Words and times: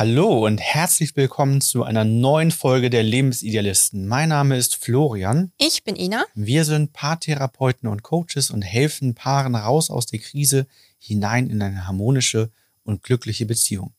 Hallo 0.00 0.46
und 0.46 0.62
herzlich 0.62 1.14
willkommen 1.14 1.60
zu 1.60 1.84
einer 1.84 2.06
neuen 2.06 2.52
Folge 2.52 2.88
der 2.88 3.02
Lebensidealisten. 3.02 4.08
Mein 4.08 4.30
Name 4.30 4.56
ist 4.56 4.76
Florian. 4.76 5.52
Ich 5.58 5.84
bin 5.84 5.94
Ina. 5.94 6.24
Wir 6.34 6.64
sind 6.64 6.94
Paartherapeuten 6.94 7.86
und 7.86 8.02
Coaches 8.02 8.50
und 8.50 8.62
helfen 8.62 9.14
Paaren 9.14 9.54
raus 9.54 9.90
aus 9.90 10.06
der 10.06 10.20
Krise 10.20 10.66
hinein 10.98 11.50
in 11.50 11.60
eine 11.60 11.86
harmonische 11.86 12.50
und 12.82 13.02
glückliche 13.02 13.44
Beziehung. 13.44 13.92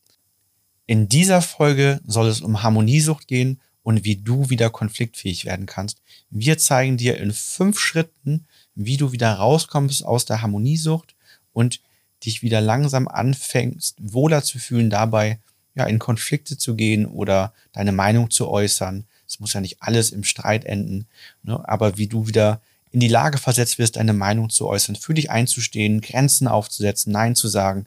In 0.87 1.07
dieser 1.07 1.43
Folge 1.43 2.01
soll 2.03 2.29
es 2.29 2.41
um 2.41 2.63
Harmoniesucht 2.63 3.27
gehen 3.27 3.61
und 3.83 4.03
wie 4.03 4.15
du 4.15 4.49
wieder 4.49 4.71
konfliktfähig 4.71 5.45
werden 5.45 5.67
kannst. 5.67 6.01
Wir 6.31 6.57
zeigen 6.57 6.97
dir 6.97 7.19
in 7.19 7.31
fünf 7.31 7.77
Schritten, 7.77 8.47
wie 8.73 8.97
du 8.97 9.11
wieder 9.11 9.31
rauskommst 9.33 10.03
aus 10.03 10.25
der 10.25 10.41
Harmoniesucht 10.41 11.13
und 11.53 11.79
dich 12.25 12.41
wieder 12.41 12.59
langsam 12.59 13.07
anfängst, 13.07 13.97
wohler 14.01 14.41
zu 14.41 14.57
fühlen 14.57 14.89
dabei, 14.89 15.37
ja, 15.81 15.87
in 15.87 15.99
Konflikte 15.99 16.57
zu 16.57 16.75
gehen 16.75 17.05
oder 17.05 17.53
deine 17.73 17.91
Meinung 17.91 18.29
zu 18.29 18.49
äußern. 18.49 19.05
Es 19.27 19.39
muss 19.39 19.53
ja 19.53 19.61
nicht 19.61 19.81
alles 19.81 20.11
im 20.11 20.23
Streit 20.23 20.65
enden, 20.65 21.07
ne? 21.43 21.61
aber 21.67 21.97
wie 21.97 22.07
du 22.07 22.27
wieder 22.27 22.61
in 22.91 22.99
die 22.99 23.07
Lage 23.07 23.37
versetzt 23.37 23.79
wirst, 23.79 23.95
deine 23.95 24.13
Meinung 24.13 24.49
zu 24.49 24.67
äußern, 24.67 24.95
für 24.95 25.13
dich 25.13 25.31
einzustehen, 25.31 26.01
Grenzen 26.01 26.47
aufzusetzen, 26.47 27.13
Nein 27.13 27.35
zu 27.35 27.47
sagen, 27.47 27.85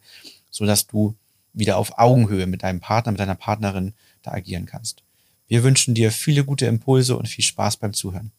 so 0.50 0.64
dass 0.64 0.86
du 0.86 1.14
wieder 1.52 1.76
auf 1.76 1.98
Augenhöhe 1.98 2.46
mit 2.46 2.62
deinem 2.62 2.80
Partner, 2.80 3.12
mit 3.12 3.20
deiner 3.20 3.34
Partnerin 3.34 3.92
da 4.22 4.32
agieren 4.32 4.66
kannst. 4.66 5.02
Wir 5.46 5.62
wünschen 5.62 5.94
dir 5.94 6.10
viele 6.10 6.44
gute 6.44 6.66
Impulse 6.66 7.16
und 7.16 7.28
viel 7.28 7.44
Spaß 7.44 7.76
beim 7.76 7.92
Zuhören. 7.92 8.32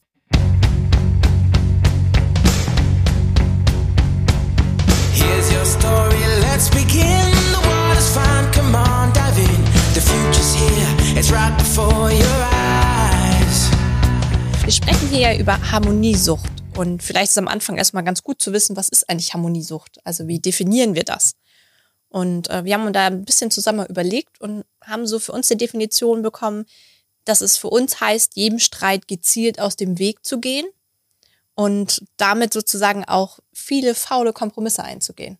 Here's 5.13 5.51
your 5.51 5.65
story, 5.65 6.17
let's 6.41 6.69
begin. 6.69 7.34
Water's 8.05 8.13
fine, 8.13 8.51
come 8.51 8.75
on, 8.75 9.13
dive 9.13 9.39
in. 9.39 9.65
The 9.93 10.01
future's 10.01 10.53
here, 10.55 11.17
it's 11.17 11.31
right 11.31 11.57
before 11.57 12.11
your 12.11 12.47
eyes. 12.51 13.69
Wir 14.63 14.71
sprechen 14.71 15.09
hier 15.09 15.19
ja 15.19 15.39
über 15.39 15.71
Harmoniesucht. 15.71 16.49
Und 16.77 17.01
vielleicht 17.01 17.31
ist 17.31 17.37
am 17.37 17.47
Anfang 17.47 17.77
erstmal 17.77 18.03
ganz 18.03 18.21
gut 18.21 18.41
zu 18.41 18.51
wissen, 18.51 18.75
was 18.75 18.89
ist 18.89 19.09
eigentlich 19.09 19.33
Harmoniesucht? 19.33 19.99
Also 20.03 20.27
wie 20.27 20.39
definieren 20.39 20.93
wir 20.93 21.03
das? 21.03 21.35
Und 22.09 22.49
äh, 22.49 22.65
wir 22.65 22.73
haben 22.73 22.85
uns 22.85 22.93
da 22.93 23.07
ein 23.07 23.23
bisschen 23.23 23.49
zusammen 23.49 23.85
überlegt 23.87 24.41
und 24.41 24.65
haben 24.81 25.07
so 25.07 25.19
für 25.19 25.31
uns 25.31 25.47
die 25.47 25.57
Definition 25.57 26.21
bekommen, 26.21 26.65
dass 27.23 27.41
es 27.41 27.57
für 27.57 27.69
uns 27.69 28.01
heißt, 28.01 28.35
jedem 28.35 28.59
Streit 28.59 29.07
gezielt 29.07 29.59
aus 29.59 29.77
dem 29.77 29.99
Weg 29.99 30.25
zu 30.25 30.39
gehen 30.39 30.65
und 31.55 32.03
damit 32.17 32.53
sozusagen 32.53 33.05
auch 33.05 33.39
viele 33.53 33.95
faule 33.95 34.33
Kompromisse 34.33 34.83
einzugehen. 34.83 35.37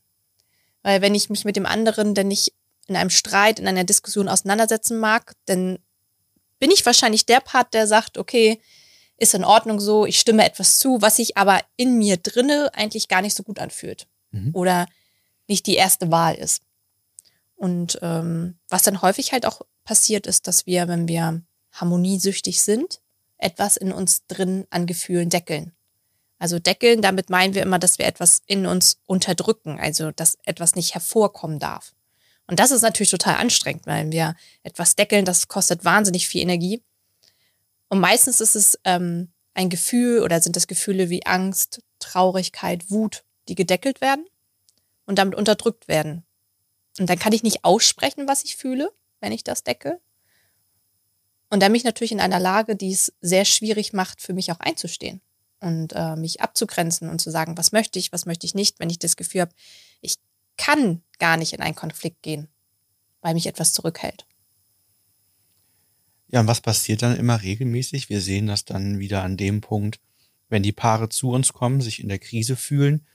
Weil 0.84 1.02
wenn 1.02 1.16
ich 1.16 1.30
mich 1.30 1.46
mit 1.46 1.56
dem 1.56 1.66
anderen 1.66 2.14
denn 2.14 2.28
nicht 2.28 2.54
in 2.88 2.96
einem 2.96 3.10
Streit, 3.10 3.60
in 3.60 3.68
einer 3.68 3.84
Diskussion 3.84 4.28
auseinandersetzen 4.28 4.98
mag, 4.98 5.34
dann 5.46 5.80
bin 6.60 6.72
ich 6.72 6.86
wahrscheinlich 6.86 7.26
der 7.26 7.40
Part, 7.40 7.74
der 7.74 7.88
sagt, 7.88 8.18
okay, 8.18 8.62
ist 9.18 9.34
in 9.34 9.44
Ordnung 9.44 9.80
so, 9.80 10.06
ich 10.06 10.20
stimme 10.20 10.46
etwas 10.46 10.78
zu, 10.80 11.02
was 11.02 11.18
sich 11.18 11.38
aber 11.38 11.62
in 11.78 11.98
mir 11.98 12.18
drinne 12.18 12.72
eigentlich 12.74 13.08
gar 13.08 13.22
nicht 13.22 13.36
so 13.36 13.44
gut 13.44 13.60
anfühlt 13.60 14.08
Mhm. 14.36 14.52
oder 14.54 14.88
nicht 15.48 15.66
die 15.68 15.76
erste 15.76 16.12
Wahl 16.12 16.36
ist. 16.36 16.64
Und 17.56 18.00
ähm, 18.02 18.58
was 18.70 18.84
dann 18.84 19.02
häufig 19.02 19.32
halt 19.32 19.46
auch 19.46 19.62
passiert 19.84 20.28
ist, 20.28 20.48
dass 20.48 20.66
wir, 20.66 20.88
wenn 20.88 21.08
wir 21.08 21.42
harmoniesüchtig 21.72 22.62
sind, 22.62 23.02
etwas 23.38 23.78
in 23.78 23.92
uns 23.92 24.26
drin 24.28 24.66
an 24.70 24.88
Gefühlen 24.88 25.30
deckeln. 25.30 25.74
Also 26.38 26.60
deckeln, 26.60 27.02
damit 27.02 27.30
meinen 27.30 27.54
wir 27.54 27.62
immer, 27.62 27.80
dass 27.80 27.98
wir 27.98 28.06
etwas 28.06 28.42
in 28.46 28.66
uns 28.66 29.00
unterdrücken, 29.06 29.80
also 29.80 30.12
dass 30.12 30.38
etwas 30.44 30.76
nicht 30.76 30.94
hervorkommen 30.94 31.60
darf. 31.60 31.94
Und 32.48 32.60
das 32.60 32.72
ist 32.72 32.82
natürlich 32.82 33.10
total 33.10 33.36
anstrengend, 33.36 33.88
weil 33.88 34.12
wir 34.12 34.36
etwas 34.64 34.96
deckeln, 34.96 35.26
das 35.26 35.48
kostet 35.48 35.84
wahnsinnig 35.84 36.28
viel 36.28 36.42
Energie. 36.42 36.84
Und 37.90 38.00
meistens 38.00 38.42
ist 38.42 38.56
es 38.56 38.80
ähm, 38.84 39.32
ein 39.54 39.70
Gefühl 39.70 40.22
oder 40.22 40.42
sind 40.42 40.56
das 40.56 40.68
Gefühle 40.68 41.10
wie 41.10 41.26
Angst, 41.26 41.82
Traurigkeit, 42.00 42.90
Wut, 42.92 43.24
die 43.48 43.56
gedeckelt 43.56 44.02
werden 44.02 44.26
und 45.06 45.18
damit 45.18 45.36
unterdrückt 45.36 45.88
werden. 45.88 46.24
Und 47.00 47.10
dann 47.10 47.20
kann 47.20 47.34
ich 47.34 47.44
nicht 47.44 47.64
aussprechen, 47.64 48.28
was 48.28 48.44
ich 48.44 48.56
fühle, 48.56 48.92
wenn 49.20 49.32
ich 49.32 49.44
das 49.44 49.64
decke. 49.64 50.00
Und 51.50 51.62
dann 51.62 51.72
mich 51.72 51.84
natürlich 51.84 52.12
in 52.12 52.20
einer 52.20 52.40
Lage, 52.40 52.76
die 52.76 52.92
es 52.92 53.14
sehr 53.22 53.46
schwierig 53.46 53.94
macht, 53.94 54.22
für 54.22 54.34
mich 54.34 54.52
auch 54.52 54.60
einzustehen 54.60 55.22
und 55.60 55.94
äh, 55.94 56.16
mich 56.16 56.42
abzugrenzen 56.42 57.10
und 57.10 57.20
zu 57.20 57.32
sagen, 57.32 57.58
was 57.58 57.72
möchte 57.72 58.00
ich, 58.00 58.12
was 58.12 58.26
möchte 58.26 58.46
ich 58.46 58.56
nicht, 58.56 58.80
wenn 58.80 58.90
ich 58.90 59.00
das 59.00 59.16
Gefühl 59.16 59.42
habe, 59.42 59.56
ich 60.02 60.16
kann 60.58 61.02
gar 61.20 61.38
nicht 61.38 61.54
in 61.54 61.62
einen 61.62 61.76
Konflikt 61.76 62.22
gehen, 62.22 62.48
weil 63.22 63.34
mich 63.34 63.48
etwas 63.48 63.74
zurückhält. 63.74 64.26
Ja, 66.30 66.40
und 66.42 66.48
was 66.48 66.62
passiert 66.62 67.02
dann 67.02 67.16
immer 67.18 67.42
regelmäßig? 67.42 68.10
Wir 68.10 68.20
sehen 68.22 68.48
das 68.48 68.66
dann 68.66 69.00
wieder 69.00 69.24
an 69.24 69.38
dem 69.38 69.62
Punkt, 69.62 70.00
wenn 70.50 70.64
die 70.64 70.72
Paare 70.72 71.10
zu 71.10 71.30
uns 71.32 71.54
kommen, 71.54 71.82
sich 71.82 72.02
in 72.02 72.10
der 72.10 72.20
Krise 72.20 72.56
fühlen 72.56 73.06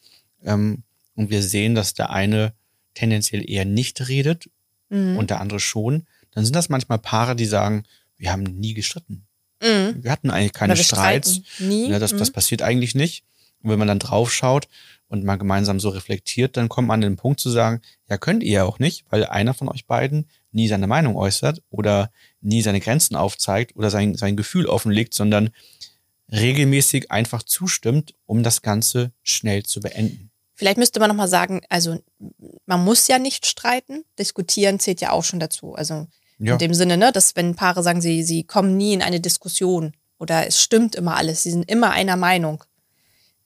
ähm, 0.44 0.82
und 1.16 1.30
wir 1.30 1.42
sehen, 1.42 1.74
dass 1.74 1.94
der 1.94 2.10
eine 2.10 2.54
tendenziell 2.94 3.48
eher 3.48 3.64
nicht 3.64 4.08
redet 4.08 4.48
Mhm. 4.92 5.16
und 5.18 5.30
der 5.30 5.40
andere 5.40 5.60
schon, 5.60 6.04
dann 6.32 6.44
sind 6.44 6.56
das 6.56 6.68
manchmal 6.68 6.98
Paare, 6.98 7.36
die 7.36 7.44
sagen, 7.46 7.84
wir 8.16 8.32
haben 8.32 8.42
nie 8.42 8.74
gestritten. 8.74 9.24
Mhm. 9.62 10.02
Wir 10.02 10.10
hatten 10.10 10.30
eigentlich 10.30 10.52
keine 10.52 10.76
Streits. 10.76 11.42
Nie. 11.60 11.88
Ja, 11.90 12.00
das, 12.00 12.10
das 12.16 12.30
Mhm. 12.30 12.32
passiert 12.32 12.62
eigentlich 12.62 12.96
nicht. 12.96 13.24
Und 13.62 13.70
wenn 13.70 13.78
man 13.78 13.88
dann 13.88 13.98
drauf 13.98 14.32
schaut 14.32 14.68
und 15.08 15.24
mal 15.24 15.36
gemeinsam 15.36 15.80
so 15.80 15.88
reflektiert, 15.90 16.56
dann 16.56 16.68
kommt 16.68 16.88
man 16.88 17.02
an 17.02 17.10
den 17.12 17.16
Punkt 17.16 17.40
zu 17.40 17.50
sagen, 17.50 17.80
ja, 18.08 18.16
könnt 18.16 18.42
ihr 18.42 18.52
ja 18.52 18.64
auch 18.64 18.78
nicht, 18.78 19.04
weil 19.10 19.26
einer 19.26 19.54
von 19.54 19.68
euch 19.68 19.86
beiden 19.86 20.26
nie 20.52 20.68
seine 20.68 20.86
Meinung 20.86 21.16
äußert 21.16 21.62
oder 21.70 22.10
nie 22.40 22.62
seine 22.62 22.80
Grenzen 22.80 23.16
aufzeigt 23.16 23.76
oder 23.76 23.90
sein, 23.90 24.14
sein 24.14 24.36
Gefühl 24.36 24.66
offenlegt, 24.66 25.14
sondern 25.14 25.50
regelmäßig 26.32 27.10
einfach 27.10 27.42
zustimmt, 27.42 28.14
um 28.26 28.42
das 28.42 28.62
Ganze 28.62 29.12
schnell 29.22 29.64
zu 29.64 29.80
beenden. 29.80 30.30
Vielleicht 30.54 30.78
müsste 30.78 31.00
man 31.00 31.08
nochmal 31.08 31.28
sagen, 31.28 31.62
also 31.68 31.98
man 32.66 32.84
muss 32.84 33.08
ja 33.08 33.18
nicht 33.18 33.46
streiten. 33.46 34.04
Diskutieren 34.18 34.78
zählt 34.78 35.00
ja 35.00 35.10
auch 35.10 35.24
schon 35.24 35.40
dazu. 35.40 35.74
Also 35.74 36.06
Ja, 36.38 36.52
in 36.52 36.58
dem 36.58 36.74
Sinne, 36.74 36.96
ne, 36.96 37.12
dass 37.12 37.34
wenn 37.34 37.56
Paare 37.56 37.82
sagen, 37.82 38.00
sie, 38.00 38.22
sie 38.22 38.44
kommen 38.44 38.76
nie 38.76 38.92
in 38.92 39.02
eine 39.02 39.20
Diskussion 39.20 39.94
oder 40.18 40.46
es 40.46 40.60
stimmt 40.60 40.94
immer 40.94 41.16
alles, 41.16 41.42
sie 41.42 41.50
sind 41.50 41.70
immer 41.70 41.92
einer 41.92 42.16
Meinung. 42.16 42.62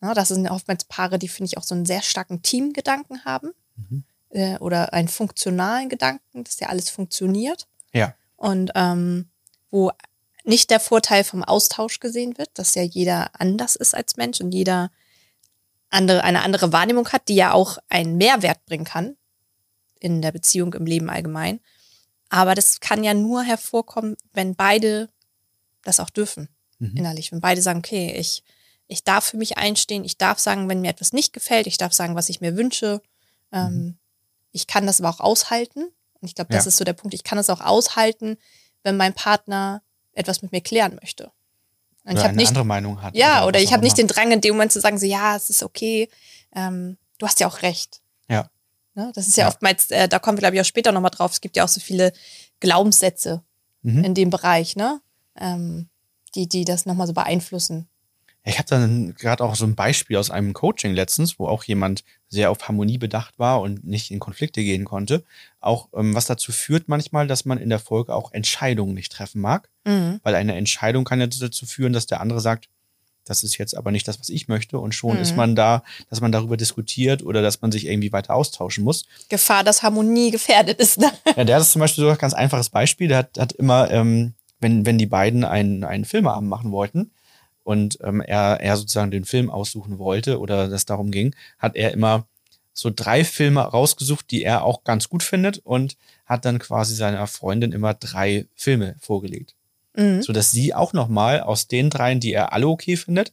Ja, 0.04 0.14
das 0.14 0.28
sind 0.28 0.46
oftmals 0.48 0.84
Paare, 0.84 1.18
die, 1.18 1.28
finde 1.28 1.48
ich, 1.50 1.58
auch 1.58 1.62
so 1.62 1.74
einen 1.74 1.86
sehr 1.86 2.02
starken 2.02 2.42
Teamgedanken 2.42 3.24
haben 3.24 3.52
Mhm. 3.76 4.04
äh, 4.30 4.56
oder 4.58 4.92
einen 4.92 5.08
funktionalen 5.08 5.88
Gedanken, 5.88 6.44
dass 6.44 6.60
ja 6.60 6.68
alles 6.68 6.90
funktioniert. 6.90 7.66
ja, 7.92 8.14
Und 8.36 8.70
ähm, 8.74 9.28
wo 9.70 9.90
nicht 10.44 10.70
der 10.70 10.78
Vorteil 10.80 11.24
vom 11.24 11.42
Austausch 11.42 12.00
gesehen 12.00 12.36
wird, 12.38 12.50
dass 12.54 12.74
ja 12.74 12.82
jeder 12.82 13.30
anders 13.40 13.76
ist 13.76 13.94
als 13.94 14.16
Mensch 14.16 14.40
und 14.40 14.52
jeder 14.52 14.90
andere, 15.90 16.22
eine 16.22 16.42
andere 16.42 16.72
Wahrnehmung 16.72 17.08
hat, 17.08 17.28
die 17.28 17.34
ja 17.36 17.52
auch 17.52 17.78
einen 17.88 18.16
Mehrwert 18.16 18.64
bringen 18.66 18.84
kann 18.84 19.16
in 20.00 20.20
der 20.22 20.32
Beziehung, 20.32 20.74
im 20.74 20.84
Leben 20.86 21.08
allgemein. 21.08 21.60
Aber 22.28 22.54
das 22.54 22.80
kann 22.80 23.04
ja 23.04 23.14
nur 23.14 23.42
hervorkommen, 23.42 24.16
wenn 24.32 24.54
beide 24.54 25.08
das 25.82 25.98
auch 26.00 26.10
dürfen, 26.10 26.48
Mhm. 26.78 26.96
innerlich. 26.96 27.30
Wenn 27.32 27.40
beide 27.40 27.62
sagen, 27.62 27.78
okay, 27.78 28.14
ich, 28.18 28.42
ich 28.86 29.04
darf 29.04 29.24
für 29.24 29.36
mich 29.36 29.56
einstehen, 29.58 30.04
ich 30.04 30.18
darf 30.18 30.38
sagen, 30.38 30.68
wenn 30.68 30.80
mir 30.80 30.90
etwas 30.90 31.12
nicht 31.12 31.32
gefällt, 31.32 31.66
ich 31.66 31.78
darf 31.78 31.92
sagen, 31.92 32.14
was 32.14 32.28
ich 32.28 32.40
mir 32.40 32.56
wünsche. 32.56 33.00
Ähm, 33.52 33.96
Ich 34.56 34.68
kann 34.68 34.86
das 34.86 35.00
aber 35.00 35.10
auch 35.10 35.18
aushalten. 35.20 35.80
Und 36.20 36.28
ich 36.28 36.36
glaube, 36.36 36.52
das 36.52 36.64
Ja. 36.64 36.68
ist 36.68 36.76
so 36.76 36.84
der 36.84 36.92
Punkt. 36.92 37.12
Ich 37.12 37.24
kann 37.24 37.38
es 37.38 37.50
auch 37.50 37.60
aushalten, 37.60 38.36
wenn 38.84 38.96
mein 38.96 39.12
Partner 39.14 39.82
etwas 40.12 40.42
mit 40.42 40.52
mir 40.52 40.60
klären 40.60 40.96
möchte. 41.02 41.32
Und 42.04 42.12
oder 42.12 42.12
ich 42.12 42.18
habe 42.18 42.28
eine 42.28 42.36
nicht, 42.36 42.48
andere 42.50 42.64
Meinung 42.64 43.02
hat. 43.02 43.16
ja, 43.16 43.44
oder 43.46 43.56
was 43.58 43.64
ich 43.64 43.72
habe 43.72 43.82
nicht 43.82 43.98
den 43.98 44.06
Drang 44.06 44.30
in 44.30 44.40
dem 44.40 44.54
Moment 44.54 44.70
zu 44.70 44.80
sagen, 44.80 44.96
so, 44.98 45.06
ja, 45.06 45.34
es 45.34 45.50
ist 45.50 45.62
okay, 45.64 46.08
ähm, 46.54 46.96
du 47.18 47.26
hast 47.26 47.40
ja 47.40 47.48
auch 47.48 47.62
recht. 47.62 48.00
Ja. 48.28 48.48
Ne? 48.94 49.10
Das 49.14 49.26
ist 49.26 49.36
ja, 49.36 49.44
Ja. 49.44 49.48
oftmals, 49.48 49.90
äh, 49.90 50.08
da 50.08 50.20
kommen 50.20 50.38
wir, 50.38 50.40
glaube 50.40 50.54
ich, 50.54 50.60
auch 50.60 50.64
später 50.66 50.92
nochmal 50.92 51.10
drauf. 51.10 51.32
Es 51.32 51.40
gibt 51.40 51.56
ja 51.56 51.64
auch 51.64 51.68
so 51.68 51.80
viele 51.80 52.12
Glaubenssätze 52.60 53.42
Mhm. 53.82 54.04
in 54.04 54.14
dem 54.14 54.30
Bereich, 54.30 54.76
ne? 54.76 55.00
Ähm, 55.36 55.88
die, 56.34 56.48
die 56.48 56.64
das 56.64 56.86
nochmal 56.86 57.06
so 57.06 57.12
beeinflussen. 57.12 57.88
Ich 58.46 58.58
habe 58.58 58.68
dann 58.68 59.14
gerade 59.14 59.42
auch 59.42 59.54
so 59.54 59.64
ein 59.64 59.74
Beispiel 59.74 60.18
aus 60.18 60.30
einem 60.30 60.52
Coaching 60.52 60.92
letztens, 60.92 61.38
wo 61.38 61.48
auch 61.48 61.64
jemand 61.64 62.04
sehr 62.28 62.50
auf 62.50 62.68
Harmonie 62.68 62.98
bedacht 62.98 63.38
war 63.38 63.62
und 63.62 63.84
nicht 63.84 64.10
in 64.10 64.20
Konflikte 64.20 64.62
gehen 64.62 64.84
konnte. 64.84 65.24
Auch 65.60 65.88
ähm, 65.94 66.14
was 66.14 66.26
dazu 66.26 66.52
führt 66.52 66.86
manchmal, 66.88 67.26
dass 67.26 67.46
man 67.46 67.56
in 67.56 67.70
der 67.70 67.78
Folge 67.78 68.14
auch 68.14 68.32
Entscheidungen 68.32 68.94
nicht 68.94 69.10
treffen 69.12 69.40
mag, 69.40 69.68
Mhm. 69.86 70.20
weil 70.22 70.34
eine 70.34 70.54
Entscheidung 70.56 71.04
kann 71.04 71.20
ja 71.20 71.26
dazu 71.26 71.64
führen, 71.66 71.92
dass 71.94 72.06
der 72.06 72.20
andere 72.20 72.40
sagt, 72.40 72.68
das 73.26 73.42
ist 73.44 73.56
jetzt 73.56 73.74
aber 73.74 73.90
nicht 73.90 74.06
das, 74.06 74.20
was 74.20 74.28
ich 74.28 74.48
möchte. 74.48 74.78
Und 74.78 74.94
schon 74.94 75.16
Mhm. 75.16 75.22
ist 75.22 75.36
man 75.36 75.56
da, 75.56 75.82
dass 76.10 76.20
man 76.20 76.30
darüber 76.30 76.58
diskutiert 76.58 77.22
oder 77.22 77.40
dass 77.40 77.62
man 77.62 77.72
sich 77.72 77.86
irgendwie 77.86 78.12
weiter 78.12 78.34
austauschen 78.34 78.84
muss. 78.84 79.06
Gefahr, 79.30 79.64
dass 79.64 79.82
Harmonie 79.82 80.30
gefährdet 80.30 80.78
ist. 80.80 80.98
Ne? 80.98 81.10
Ja, 81.34 81.44
der 81.44 81.56
ist 81.58 81.72
zum 81.72 81.80
Beispiel 81.80 82.04
so 82.04 82.10
ein 82.10 82.18
ganz 82.18 82.34
einfaches 82.34 82.68
Beispiel. 82.68 83.08
Der 83.08 83.18
hat, 83.18 83.38
hat 83.38 83.52
immer, 83.52 83.90
ähm, 83.90 84.34
wenn, 84.60 84.84
wenn 84.84 84.98
die 84.98 85.06
beiden 85.06 85.44
einen, 85.44 85.84
einen 85.84 86.04
Filmeabend 86.04 86.50
machen 86.50 86.70
wollten 86.72 87.10
und 87.64 87.98
ähm, 88.02 88.20
er, 88.20 88.60
er 88.60 88.76
sozusagen 88.76 89.10
den 89.10 89.24
Film 89.24 89.50
aussuchen 89.50 89.98
wollte 89.98 90.38
oder 90.38 90.68
das 90.68 90.84
darum 90.86 91.10
ging, 91.10 91.34
hat 91.58 91.74
er 91.74 91.92
immer 91.92 92.26
so 92.72 92.90
drei 92.94 93.24
Filme 93.24 93.60
rausgesucht, 93.60 94.30
die 94.30 94.42
er 94.42 94.64
auch 94.64 94.84
ganz 94.84 95.08
gut 95.08 95.22
findet 95.22 95.58
und 95.58 95.96
hat 96.26 96.44
dann 96.44 96.58
quasi 96.58 96.94
seiner 96.94 97.26
Freundin 97.26 97.72
immer 97.72 97.94
drei 97.94 98.46
Filme 98.54 98.96
vorgelegt. 98.98 99.54
Mhm. 99.96 100.22
So 100.22 100.32
dass 100.32 100.50
sie 100.50 100.74
auch 100.74 100.92
nochmal 100.92 101.40
aus 101.40 101.68
den 101.68 101.90
dreien, 101.90 102.20
die 102.20 102.32
er 102.32 102.52
alle 102.52 102.66
okay 102.68 102.96
findet, 102.96 103.32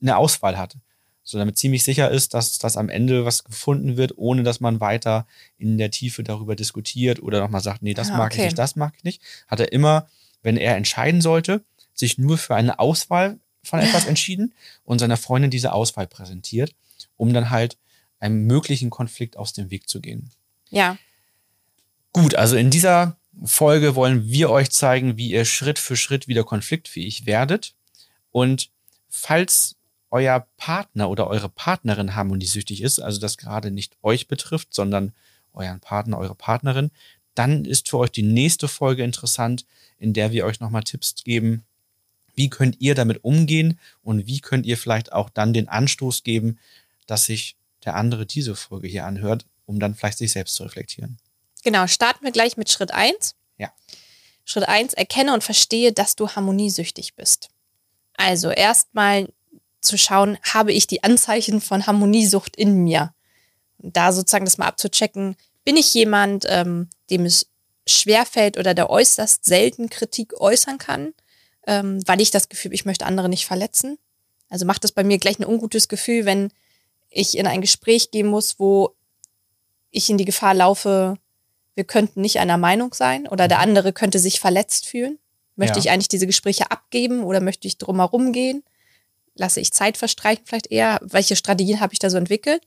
eine 0.00 0.16
Auswahl 0.16 0.58
hatte. 0.58 0.78
So 1.22 1.38
damit 1.38 1.56
ziemlich 1.56 1.82
sicher 1.82 2.10
ist, 2.10 2.34
dass 2.34 2.58
das 2.58 2.76
am 2.76 2.90
Ende 2.90 3.24
was 3.24 3.44
gefunden 3.44 3.96
wird, 3.96 4.18
ohne 4.18 4.42
dass 4.42 4.60
man 4.60 4.80
weiter 4.80 5.26
in 5.56 5.78
der 5.78 5.90
Tiefe 5.90 6.22
darüber 6.22 6.54
diskutiert 6.54 7.22
oder 7.22 7.40
nochmal 7.40 7.62
sagt, 7.62 7.82
nee, 7.82 7.94
das 7.94 8.10
Ah, 8.10 8.18
mag 8.18 8.34
ich 8.34 8.38
okay. 8.40 8.46
nicht, 8.48 8.58
das 8.58 8.76
mag 8.76 8.92
ich 8.98 9.04
nicht. 9.04 9.22
Hat 9.48 9.60
er 9.60 9.72
immer, 9.72 10.06
wenn 10.42 10.58
er 10.58 10.76
entscheiden 10.76 11.22
sollte, 11.22 11.64
sich 11.94 12.18
nur 12.18 12.36
für 12.36 12.54
eine 12.54 12.78
Auswahl 12.78 13.38
von 13.64 13.80
etwas 13.80 14.06
entschieden 14.06 14.54
und 14.84 14.98
seiner 14.98 15.16
Freundin 15.16 15.50
diese 15.50 15.72
Auswahl 15.72 16.06
präsentiert, 16.06 16.74
um 17.16 17.32
dann 17.32 17.50
halt 17.50 17.76
einem 18.20 18.46
möglichen 18.46 18.90
Konflikt 18.90 19.36
aus 19.36 19.52
dem 19.52 19.70
Weg 19.70 19.88
zu 19.88 20.00
gehen. 20.00 20.30
Ja, 20.70 20.96
Gut, 22.14 22.36
also 22.36 22.54
in 22.54 22.70
dieser 22.70 23.16
Folge 23.44 23.96
wollen 23.96 24.28
wir 24.28 24.48
euch 24.48 24.70
zeigen, 24.70 25.16
wie 25.16 25.32
ihr 25.32 25.44
Schritt 25.44 25.80
für 25.80 25.96
Schritt 25.96 26.28
wieder 26.28 26.44
konfliktfähig 26.44 27.26
werdet. 27.26 27.74
Und 28.30 28.70
falls 29.10 29.74
euer 30.10 30.46
Partner 30.56 31.10
oder 31.10 31.26
eure 31.26 31.48
Partnerin 31.48 32.14
harmoniesüchtig 32.14 32.82
ist, 32.82 33.00
also 33.00 33.20
das 33.20 33.36
gerade 33.36 33.72
nicht 33.72 33.96
euch 34.00 34.28
betrifft, 34.28 34.72
sondern 34.72 35.12
euren 35.52 35.80
Partner, 35.80 36.18
eure 36.18 36.36
Partnerin, 36.36 36.92
dann 37.34 37.64
ist 37.64 37.90
für 37.90 37.98
euch 37.98 38.12
die 38.12 38.22
nächste 38.22 38.68
Folge 38.68 39.02
interessant, 39.02 39.66
in 39.98 40.12
der 40.12 40.30
wir 40.30 40.46
euch 40.46 40.60
nochmal 40.60 40.84
Tipps 40.84 41.16
geben, 41.24 41.64
wie 42.34 42.50
könnt 42.50 42.80
ihr 42.80 42.94
damit 42.94 43.22
umgehen 43.24 43.78
und 44.02 44.26
wie 44.26 44.40
könnt 44.40 44.66
ihr 44.66 44.76
vielleicht 44.76 45.12
auch 45.12 45.30
dann 45.30 45.52
den 45.52 45.68
Anstoß 45.68 46.22
geben, 46.22 46.58
dass 47.06 47.26
sich 47.26 47.56
der 47.84 47.96
andere 47.96 48.26
diese 48.26 48.54
Folge 48.54 48.88
hier 48.88 49.04
anhört, 49.04 49.46
um 49.66 49.78
dann 49.80 49.94
vielleicht 49.94 50.18
sich 50.18 50.32
selbst 50.32 50.54
zu 50.54 50.64
reflektieren. 50.64 51.18
genau. 51.62 51.86
Starten 51.86 52.24
wir 52.24 52.32
gleich 52.32 52.56
mit 52.56 52.70
Schritt 52.70 52.92
eins. 52.92 53.34
Ja. 53.58 53.72
Schritt 54.44 54.68
eins: 54.68 54.94
erkenne 54.94 55.32
und 55.34 55.44
verstehe, 55.44 55.92
dass 55.92 56.16
du 56.16 56.28
harmoniesüchtig 56.28 57.14
bist. 57.14 57.50
Also 58.16 58.50
erstmal 58.50 59.28
zu 59.80 59.98
schauen, 59.98 60.38
habe 60.42 60.72
ich 60.72 60.86
die 60.86 61.04
Anzeichen 61.04 61.60
von 61.60 61.86
Harmoniesucht 61.86 62.56
in 62.56 62.84
mir? 62.84 63.12
Und 63.78 63.96
da 63.96 64.12
sozusagen 64.12 64.44
das 64.44 64.58
mal 64.58 64.66
abzuchecken, 64.66 65.36
bin 65.64 65.76
ich 65.76 65.92
jemand, 65.92 66.46
ähm, 66.48 66.88
dem 67.10 67.26
es 67.26 67.48
schwerfällt 67.86 68.56
oder 68.56 68.72
der 68.72 68.88
äußerst 68.88 69.44
selten 69.44 69.90
Kritik 69.90 70.40
äußern 70.40 70.78
kann, 70.78 71.12
ähm, 71.66 72.00
weil 72.06 72.20
ich 72.20 72.30
das 72.30 72.48
Gefühl, 72.48 72.72
ich 72.74 72.84
möchte 72.84 73.06
andere 73.06 73.28
nicht 73.28 73.46
verletzen. 73.46 73.98
Also 74.48 74.66
macht 74.66 74.84
es 74.84 74.92
bei 74.92 75.04
mir 75.04 75.18
gleich 75.18 75.38
ein 75.38 75.46
ungutes 75.46 75.88
Gefühl, 75.88 76.24
wenn 76.24 76.50
ich 77.10 77.38
in 77.38 77.46
ein 77.46 77.60
Gespräch 77.60 78.10
gehen 78.10 78.26
muss, 78.26 78.58
wo 78.58 78.94
ich 79.90 80.10
in 80.10 80.18
die 80.18 80.24
Gefahr 80.24 80.54
laufe, 80.54 81.16
wir 81.74 81.84
könnten 81.84 82.20
nicht 82.20 82.38
einer 82.38 82.58
Meinung 82.58 82.94
sein 82.94 83.26
oder 83.28 83.48
der 83.48 83.58
andere 83.60 83.92
könnte 83.92 84.18
sich 84.18 84.40
verletzt 84.40 84.86
fühlen. 84.86 85.18
Möchte 85.56 85.78
Ja. 85.78 85.84
ich 85.84 85.90
eigentlich 85.90 86.08
diese 86.08 86.26
Gespräche 86.26 86.70
abgeben 86.70 87.22
oder 87.22 87.40
möchte 87.40 87.68
ich 87.68 87.78
drumherum 87.78 88.32
gehen? 88.32 88.64
Lasse 89.36 89.60
ich 89.60 89.72
Zeit 89.72 89.96
verstreichen 89.96 90.44
vielleicht 90.46 90.70
eher? 90.70 91.00
Welche 91.02 91.36
Strategien 91.36 91.80
habe 91.80 91.92
ich 91.92 91.98
da 91.98 92.10
so 92.10 92.16
entwickelt? 92.16 92.62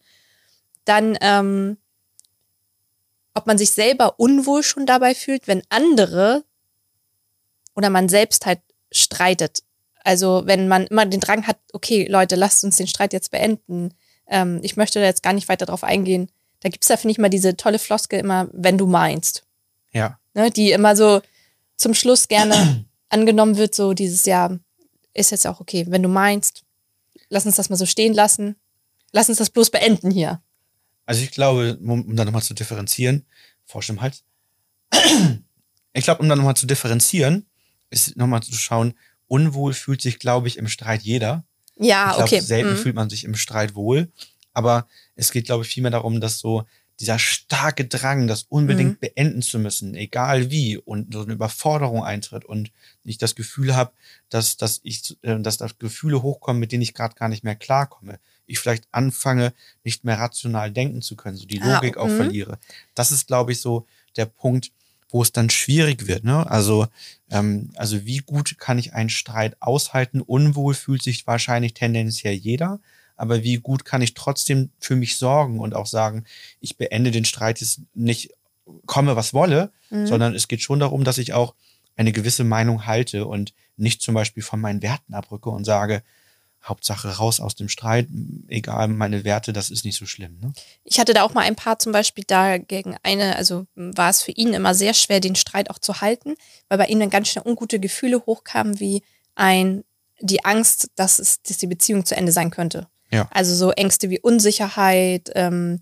Dann, 0.86 1.18
ähm, 1.22 1.78
ob 3.34 3.46
man 3.48 3.58
sich 3.58 3.72
selber 3.72 4.20
unwohl 4.20 4.64
schon 4.64 4.86
dabei 4.86 5.14
fühlt, 5.16 5.48
wenn 5.48 5.62
andere 5.70 6.44
oder 7.76 7.90
man 7.90 8.10
selbst 8.10 8.46
halt 8.46 8.60
streitet. 8.92 9.64
Also 10.04 10.44
wenn 10.46 10.68
man 10.68 10.88
immer 10.88 11.06
den 11.06 11.20
Drang 11.20 11.48
hat, 11.48 11.58
okay, 11.74 12.08
Leute, 12.10 12.36
lasst 12.36 12.64
uns 12.64 12.78
den 12.78 12.88
Streit 12.88 13.14
jetzt 13.14 13.32
beenden. 13.32 13.94
Ähm, 14.28 14.60
ich 14.64 14.78
möchte 14.78 15.00
da 15.00 15.06
jetzt 15.06 15.24
gar 15.24 15.34
nicht 15.34 15.50
weiter 15.50 15.66
drauf 15.66 15.84
eingehen. 15.84 16.30
Da 16.62 16.70
gibt's 16.70 16.88
da, 16.88 16.98
finde 16.98 17.12
ich, 17.12 17.18
mal 17.18 17.30
diese 17.30 17.58
tolle 17.58 17.80
Floskel 17.80 18.20
immer, 18.20 18.48
wenn 18.52 18.78
du 18.78 18.88
meinst. 18.88 19.44
Ja. 19.92 20.20
Ne, 20.34 20.50
die 20.50 20.72
immer 20.72 20.96
so 20.96 21.22
zum 21.76 21.94
Schluss 21.94 22.28
gerne 22.28 22.86
angenommen 23.10 23.58
wird, 23.58 23.76
so 23.76 23.94
dieses 23.94 24.26
Jahr 24.26 24.58
ist 25.14 25.32
jetzt 25.32 25.48
auch 25.48 25.60
okay, 25.60 25.86
wenn 25.90 26.04
du 26.04 26.10
meinst, 26.10 26.64
lass 27.30 27.46
uns 27.46 27.56
das 27.56 27.70
mal 27.70 27.76
so 27.76 27.86
stehen 27.86 28.14
lassen. 28.14 28.56
Lass 29.12 29.30
uns 29.30 29.38
das 29.38 29.50
bloß 29.50 29.70
beenden 29.70 30.12
hier. 30.12 30.42
Also 31.06 31.24
ich 31.24 31.32
glaube, 31.32 31.78
um, 31.82 32.06
um 32.06 32.16
da 32.16 32.26
nochmal 32.26 32.44
zu 32.44 32.54
differenzieren, 32.54 33.26
Frosch 33.66 33.90
im 33.90 34.02
Hals. 34.02 34.24
Ich 35.94 36.04
glaube, 36.04 36.22
um 36.22 36.30
da 36.30 36.36
nochmal 36.36 36.56
zu 36.56 36.68
differenzieren, 36.68 37.48
ist 37.90 38.18
nochmal 38.18 38.44
zu 38.44 38.54
schauen, 38.54 38.94
unwohl 39.28 39.74
fühlt 39.74 40.02
sich, 40.02 40.20
glaube 40.20 40.48
ich, 40.48 40.58
im 40.58 40.68
Streit 40.68 41.02
jeder. 41.04 41.44
Ja, 41.78 42.10
ich 42.10 42.16
glaube, 42.18 42.24
okay. 42.24 42.40
selten 42.42 42.72
Mhm. 42.74 42.78
fühlt 42.78 42.96
man 42.96 43.10
sich 43.10 43.24
im 43.24 43.36
Streit 43.36 43.76
wohl. 43.76 44.12
Aber 44.54 44.88
es 45.16 45.32
geht, 45.32 45.46
glaube 45.46 45.64
ich, 45.64 45.70
vielmehr 45.70 45.92
darum, 45.92 46.20
dass 46.20 46.40
so 46.40 46.66
dieser 47.00 47.20
starke 47.20 47.86
Drang, 47.86 48.26
das 48.28 48.48
unbedingt 48.50 48.94
Mhm. 48.94 49.00
beenden 49.00 49.42
zu 49.44 49.60
müssen, 49.60 49.94
egal 49.94 50.50
wie, 50.50 50.78
und 50.78 51.14
so 51.14 51.22
eine 51.22 51.34
Überforderung 51.34 52.04
eintritt 52.04 52.44
und 52.44 52.72
ich 53.04 53.20
das 53.20 53.36
Gefühl 53.36 53.76
habe, 53.76 53.92
dass, 54.30 54.58
dass 54.58 54.80
ich, 54.82 55.16
äh, 55.22 55.40
dass 55.40 55.58
da 55.58 55.68
Gefühle 55.78 56.24
hochkommen, 56.24 56.60
mit 56.60 56.72
denen 56.72 56.82
ich 56.82 56.96
gerade 56.96 57.14
gar 57.14 57.30
nicht 57.30 57.44
mehr 57.44 57.56
klarkomme. 57.56 58.20
Ich 58.48 58.58
vielleicht 58.58 58.88
anfange, 58.92 59.54
nicht 59.84 60.06
mehr 60.06 60.18
rational 60.18 60.72
denken 60.72 61.04
zu 61.04 61.16
können, 61.16 61.38
so 61.38 61.46
die 61.46 61.62
Ah, 61.62 61.76
Logik 61.76 61.98
auch 61.98 62.08
mhm. 62.08 62.16
verliere. 62.18 62.58
Das 62.96 63.12
ist, 63.12 63.28
glaube 63.28 63.52
ich, 63.52 63.62
so 63.62 63.86
der 64.16 64.26
Punkt, 64.26 64.72
wo 65.10 65.22
es 65.22 65.32
dann 65.32 65.50
schwierig 65.50 66.08
wird. 66.08 66.24
Ne? 66.24 66.50
Also, 66.50 66.88
ähm, 67.30 67.70
also 67.76 68.06
wie 68.06 68.18
gut 68.18 68.58
kann 68.58 68.78
ich 68.78 68.94
einen 68.94 69.10
Streit 69.10 69.56
aushalten? 69.62 70.22
Unwohl 70.22 70.74
fühlt 70.74 71.02
sich 71.02 71.26
wahrscheinlich 71.28 71.74
tendenziell 71.74 72.34
jeder. 72.34 72.80
Aber 73.16 73.42
wie 73.44 73.56
gut 73.58 73.84
kann 73.86 74.02
ich 74.02 74.14
trotzdem 74.14 74.70
für 74.80 74.96
mich 74.96 75.18
sorgen 75.18 75.60
und 75.60 75.74
auch 75.74 75.88
sagen, 75.88 76.26
ich 76.60 76.78
beende 76.78 77.12
den 77.12 77.26
Streit 77.26 77.62
jetzt 77.62 77.82
nicht, 77.94 78.32
komme 78.86 79.16
was 79.16 79.34
wolle, 79.34 79.72
Mhm. 79.90 80.06
sondern 80.08 80.36
es 80.36 80.50
geht 80.50 80.62
schon 80.62 80.80
darum, 80.82 81.06
dass 81.06 81.18
ich 81.18 81.32
auch 81.34 81.56
eine 81.96 82.12
gewisse 82.12 82.44
Meinung 82.44 82.86
halte 82.86 83.26
und 83.26 83.54
nicht 83.78 84.02
zum 84.02 84.14
Beispiel 84.14 84.44
von 84.44 84.60
meinen 84.60 84.82
Werten 84.82 85.14
abrücke 85.14 85.50
und 85.50 85.64
sage, 85.64 86.04
Hauptsache 86.68 87.18
raus 87.18 87.40
aus 87.40 87.56
dem 87.56 87.70
Streit, 87.70 88.08
egal 88.48 88.88
meine 88.88 89.24
Werte, 89.24 89.54
das 89.54 89.70
ist 89.70 89.86
nicht 89.86 89.98
so 89.98 90.06
schlimm. 90.06 90.40
Ne? 90.40 90.54
Ich 90.84 91.00
hatte 91.00 91.14
da 91.14 91.24
auch 91.24 91.34
mal 91.34 91.42
ein 91.42 91.56
paar 91.56 91.80
zum 91.80 91.92
Beispiel 91.92 92.24
da 92.28 92.58
gegen 92.58 92.98
eine, 93.04 93.36
also 93.36 93.68
war 93.76 94.10
es 94.10 94.22
für 94.22 94.32
ihn 94.32 94.54
immer 94.54 94.76
sehr 94.76 94.94
schwer, 94.94 95.20
den 95.20 95.36
Streit 95.36 95.70
auch 95.70 95.80
zu 95.80 96.02
halten, 96.02 96.36
weil 96.70 96.78
bei 96.78 96.88
ihm 96.88 97.00
dann 97.00 97.10
ganz 97.10 97.30
schnell 97.30 97.48
ungute 97.48 97.80
Gefühle 97.80 98.26
hochkamen, 98.26 98.80
wie 98.80 99.04
ein, 99.36 99.84
die 100.20 100.44
Angst, 100.46 100.90
dass 100.96 101.20
es, 101.20 101.42
dass 101.42 101.58
die 101.58 101.68
Beziehung 101.68 102.06
zu 102.06 102.16
Ende 102.16 102.32
sein 102.32 102.52
könnte. 102.52 102.88
Ja. 103.12 103.28
Also 103.32 103.56
so 103.56 103.72
Ängste 103.72 104.10
wie 104.10 104.20
Unsicherheit, 104.20 105.32
ähm, 105.36 105.82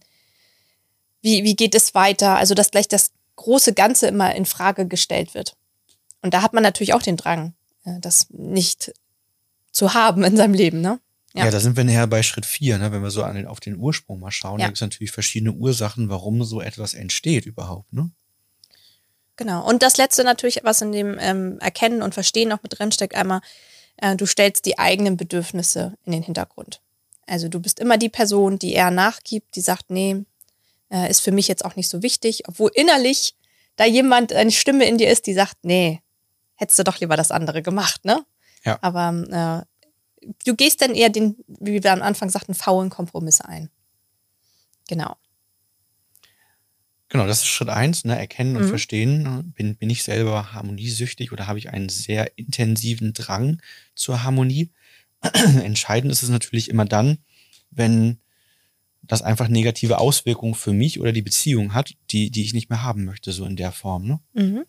wie, 1.21 1.43
wie 1.43 1.55
geht 1.55 1.73
es 1.73 1.95
weiter? 1.95 2.37
Also 2.37 2.53
dass 2.53 2.71
gleich 2.71 2.87
das 2.87 3.11
große 3.35 3.73
Ganze 3.73 4.07
immer 4.07 4.35
in 4.35 4.45
Frage 4.45 4.87
gestellt 4.87 5.33
wird. 5.33 5.55
Und 6.21 6.33
da 6.33 6.41
hat 6.41 6.53
man 6.53 6.63
natürlich 6.63 6.93
auch 6.93 7.01
den 7.01 7.17
Drang, 7.17 7.53
äh, 7.83 7.99
das 7.99 8.27
nicht 8.29 8.93
zu 9.75 9.93
haben 9.93 10.23
in 10.23 10.37
seinem 10.37 10.53
Leben, 10.53 10.81
ne? 10.81 10.99
Ja. 11.33 11.45
Ja. 11.45 11.51
da 11.51 11.59
sind 11.59 11.75
wir 11.75 11.83
näher 11.83 12.07
bei 12.07 12.23
Schritt 12.23 12.45
vier, 12.45 12.77
ne? 12.77 12.93
wenn 12.93 13.03
wir 13.03 13.11
so 13.11 13.21
an 13.21 13.35
den, 13.35 13.45
auf 13.45 13.59
den 13.59 13.77
Ursprung 13.77 14.21
mal 14.21 14.31
schauen. 14.31 14.57
Ja. 14.57 14.65
Da 14.65 14.67
gibt 14.69 14.77
es 14.77 14.81
natürlich 14.81 15.11
verschiedene 15.11 15.51
Ursachen, 15.51 16.07
warum 16.07 16.45
so 16.45 16.61
etwas 16.61 16.93
entsteht 16.93 17.45
überhaupt. 17.45 17.91
Ne? 17.91 18.09
Genau. 19.35 19.67
Und 19.67 19.83
das 19.83 19.97
letzte 19.97 20.23
natürlich, 20.23 20.61
was 20.63 20.81
in 20.81 20.93
dem 20.93 21.17
ähm, 21.19 21.59
Erkennen 21.59 22.01
und 22.01 22.13
Verstehen 22.13 22.47
noch 22.47 22.63
mit 22.63 22.79
drin 22.79 22.93
steckt, 22.93 23.15
einmal, 23.15 23.41
äh, 23.97 24.15
du 24.15 24.25
stellst 24.25 24.65
die 24.65 24.79
eigenen 24.79 25.17
Bedürfnisse 25.17 25.97
in 26.05 26.13
den 26.13 26.23
Hintergrund. 26.23 26.79
Also 27.27 27.49
du 27.49 27.59
bist 27.59 27.81
immer 27.81 27.97
die 27.97 28.07
Person, 28.07 28.57
die 28.57 28.71
eher 28.71 28.91
nachgibt, 28.91 29.57
die 29.57 29.61
sagt, 29.61 29.89
nee, 29.89 30.23
äh, 30.89 31.09
ist 31.09 31.19
für 31.19 31.33
mich 31.33 31.49
jetzt 31.49 31.65
auch 31.65 31.75
nicht 31.75 31.89
so 31.89 32.01
wichtig, 32.01 32.47
obwohl 32.47 32.71
innerlich 32.73 33.35
da 33.75 33.83
jemand, 33.83 34.31
eine 34.31 34.51
Stimme 34.51 34.85
in 34.85 34.97
dir 34.97 35.09
ist, 35.09 35.27
die 35.27 35.33
sagt, 35.33 35.57
nee, 35.63 36.01
hättest 36.55 36.79
du 36.79 36.83
doch 36.83 37.01
lieber 37.01 37.17
das 37.17 37.31
andere 37.31 37.61
gemacht, 37.61 38.05
ne? 38.05 38.23
Ja. 38.65 38.79
Aber 38.81 39.65
äh, 40.25 40.27
du 40.45 40.55
gehst 40.55 40.81
dann 40.81 40.95
eher 40.95 41.09
den, 41.09 41.35
wie 41.47 41.83
wir 41.83 41.93
am 41.93 42.01
Anfang 42.01 42.29
sagten, 42.29 42.53
faulen 42.53 42.89
Kompromiss 42.89 43.41
ein. 43.41 43.69
Genau. 44.87 45.15
Genau, 47.09 47.27
das 47.27 47.39
ist 47.39 47.45
Schritt 47.47 47.69
eins, 47.69 48.03
ne? 48.03 48.17
erkennen 48.17 48.57
und 48.57 48.63
Mhm. 48.63 48.69
verstehen. 48.69 49.53
Bin, 49.55 49.75
bin 49.75 49.89
ich 49.89 50.03
selber 50.03 50.53
harmoniesüchtig 50.53 51.31
oder 51.31 51.47
habe 51.47 51.59
ich 51.59 51.69
einen 51.69 51.89
sehr 51.89 52.37
intensiven 52.37 53.13
Drang 53.13 53.61
zur 53.93 54.23
Harmonie? 54.23 54.71
Entscheidend 55.63 56.11
ist 56.11 56.23
es 56.23 56.29
natürlich 56.29 56.69
immer 56.69 56.85
dann, 56.85 57.19
wenn 57.69 58.19
das 59.03 59.21
einfach 59.21 59.47
negative 59.47 59.99
Auswirkungen 59.99 60.55
für 60.55 60.73
mich 60.73 60.99
oder 60.99 61.11
die 61.11 61.21
Beziehung 61.21 61.75
hat, 61.75 61.93
die, 62.09 62.31
die 62.31 62.41
ich 62.43 62.53
nicht 62.53 62.71
mehr 62.71 62.81
haben 62.81 63.05
möchte, 63.05 63.31
so 63.31 63.45
in 63.45 63.55
der 63.55 63.71
Form. 63.71 64.07
Ne? 64.07 64.19
Mhm. 64.33 64.65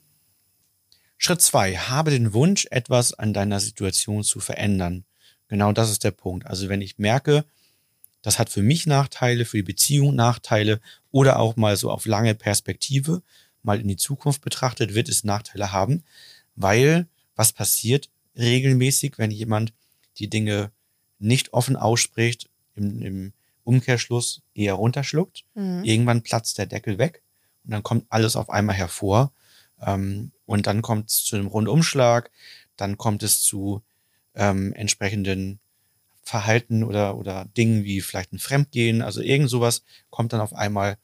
Schritt 1.18 1.40
zwei, 1.40 1.76
habe 1.76 2.10
den 2.10 2.32
Wunsch, 2.34 2.66
etwas 2.70 3.14
an 3.14 3.32
deiner 3.32 3.60
Situation 3.60 4.22
zu 4.22 4.40
verändern. 4.40 5.04
Genau 5.48 5.72
das 5.72 5.90
ist 5.90 6.04
der 6.04 6.10
Punkt. 6.10 6.46
Also 6.46 6.68
wenn 6.68 6.80
ich 6.80 6.98
merke, 6.98 7.44
das 8.22 8.38
hat 8.38 8.50
für 8.50 8.62
mich 8.62 8.86
Nachteile, 8.86 9.44
für 9.44 9.58
die 9.58 9.62
Beziehung 9.62 10.14
Nachteile 10.14 10.80
oder 11.12 11.38
auch 11.38 11.56
mal 11.56 11.76
so 11.76 11.90
auf 11.90 12.06
lange 12.06 12.34
Perspektive, 12.34 13.22
mal 13.62 13.80
in 13.80 13.88
die 13.88 13.96
Zukunft 13.96 14.42
betrachtet, 14.42 14.94
wird 14.94 15.08
es 15.08 15.24
Nachteile 15.24 15.72
haben, 15.72 16.02
weil 16.54 17.06
was 17.34 17.52
passiert 17.52 18.10
regelmäßig, 18.36 19.18
wenn 19.18 19.30
jemand 19.30 19.72
die 20.18 20.28
Dinge 20.28 20.70
nicht 21.18 21.52
offen 21.52 21.76
ausspricht, 21.76 22.48
im, 22.74 23.02
im 23.02 23.32
Umkehrschluss 23.64 24.42
eher 24.54 24.74
runterschluckt. 24.74 25.44
Mhm. 25.54 25.84
Irgendwann 25.84 26.22
platzt 26.22 26.58
der 26.58 26.66
Deckel 26.66 26.98
weg 26.98 27.22
und 27.64 27.72
dann 27.72 27.82
kommt 27.82 28.06
alles 28.08 28.36
auf 28.36 28.50
einmal 28.50 28.76
hervor. 28.76 29.32
Ähm, 29.80 30.32
und 30.46 30.66
dann 30.66 30.82
kommt 30.82 31.10
es 31.10 31.24
zu 31.24 31.36
einem 31.36 31.46
Rundumschlag, 31.46 32.30
dann 32.76 32.96
kommt 32.96 33.22
es 33.22 33.42
zu 33.42 33.82
ähm, 34.34 34.72
entsprechenden 34.74 35.60
Verhalten 36.22 36.82
oder, 36.82 37.16
oder 37.16 37.46
Dingen 37.56 37.84
wie 37.84 38.00
vielleicht 38.00 38.32
ein 38.32 38.38
Fremdgehen, 38.38 39.00
also 39.00 39.20
irgend 39.20 39.48
sowas 39.48 39.82
kommt 40.10 40.32
dann 40.32 40.40
auf 40.40 40.52
einmal, 40.52 40.98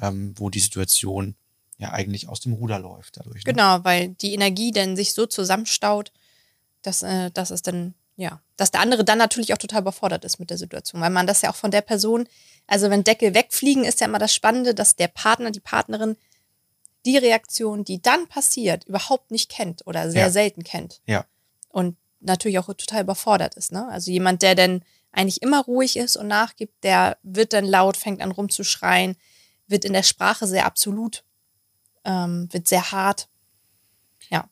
ähm, 0.00 0.34
wo 0.36 0.50
die 0.50 0.60
Situation 0.60 1.34
ja 1.78 1.92
eigentlich 1.92 2.28
aus 2.28 2.40
dem 2.40 2.52
Ruder 2.52 2.78
läuft 2.78 3.16
dadurch. 3.16 3.44
Ne? 3.44 3.52
Genau, 3.52 3.84
weil 3.84 4.10
die 4.10 4.34
Energie 4.34 4.70
dann 4.70 4.96
sich 4.96 5.12
so 5.12 5.26
zusammenstaut, 5.26 6.12
dass, 6.82 7.02
äh, 7.02 7.30
dass 7.30 7.50
es 7.50 7.62
dann, 7.62 7.94
ja, 8.16 8.40
dass 8.56 8.70
der 8.70 8.80
andere 8.80 9.04
dann 9.04 9.18
natürlich 9.18 9.52
auch 9.52 9.58
total 9.58 9.82
überfordert 9.82 10.24
ist 10.24 10.38
mit 10.38 10.50
der 10.50 10.58
Situation, 10.58 11.00
weil 11.00 11.10
man 11.10 11.26
das 11.26 11.42
ja 11.42 11.50
auch 11.50 11.56
von 11.56 11.70
der 11.70 11.82
Person, 11.82 12.28
also 12.66 12.90
wenn 12.90 13.04
Deckel 13.04 13.34
wegfliegen, 13.34 13.84
ist 13.84 14.00
ja 14.00 14.06
immer 14.06 14.18
das 14.18 14.34
Spannende, 14.34 14.74
dass 14.74 14.96
der 14.96 15.08
Partner, 15.08 15.50
die 15.50 15.60
Partnerin 15.60 16.16
die 17.06 17.16
Reaktion, 17.16 17.84
die 17.84 18.02
dann 18.02 18.26
passiert, 18.26 18.84
überhaupt 18.84 19.30
nicht 19.30 19.50
kennt 19.50 19.86
oder 19.86 20.10
sehr 20.10 20.24
Ja. 20.26 20.30
selten 20.30 20.64
kennt. 20.64 21.00
Ja. 21.06 21.24
Und 21.68 21.96
natürlich 22.20 22.58
auch 22.58 22.66
total 22.66 23.02
überfordert 23.02 23.54
ist. 23.54 23.72
Ne? 23.72 23.88
Also 23.88 24.10
jemand, 24.10 24.42
der 24.42 24.54
dann 24.54 24.82
eigentlich 25.12 25.40
immer 25.42 25.62
ruhig 25.64 25.96
ist 25.96 26.16
und 26.16 26.26
nachgibt, 26.26 26.84
der 26.84 27.16
wird 27.22 27.52
dann 27.52 27.64
laut, 27.64 27.96
fängt 27.96 28.20
an 28.20 28.32
rumzuschreien, 28.32 29.16
wird 29.66 29.84
in 29.84 29.92
der 29.92 30.02
Sprache 30.02 30.46
sehr 30.46 30.66
absolut, 30.66 31.24
ähm, 32.04 32.48
wird 32.52 32.68
sehr 32.68 32.92
hart. 32.92 33.28
Ja. 34.28 34.48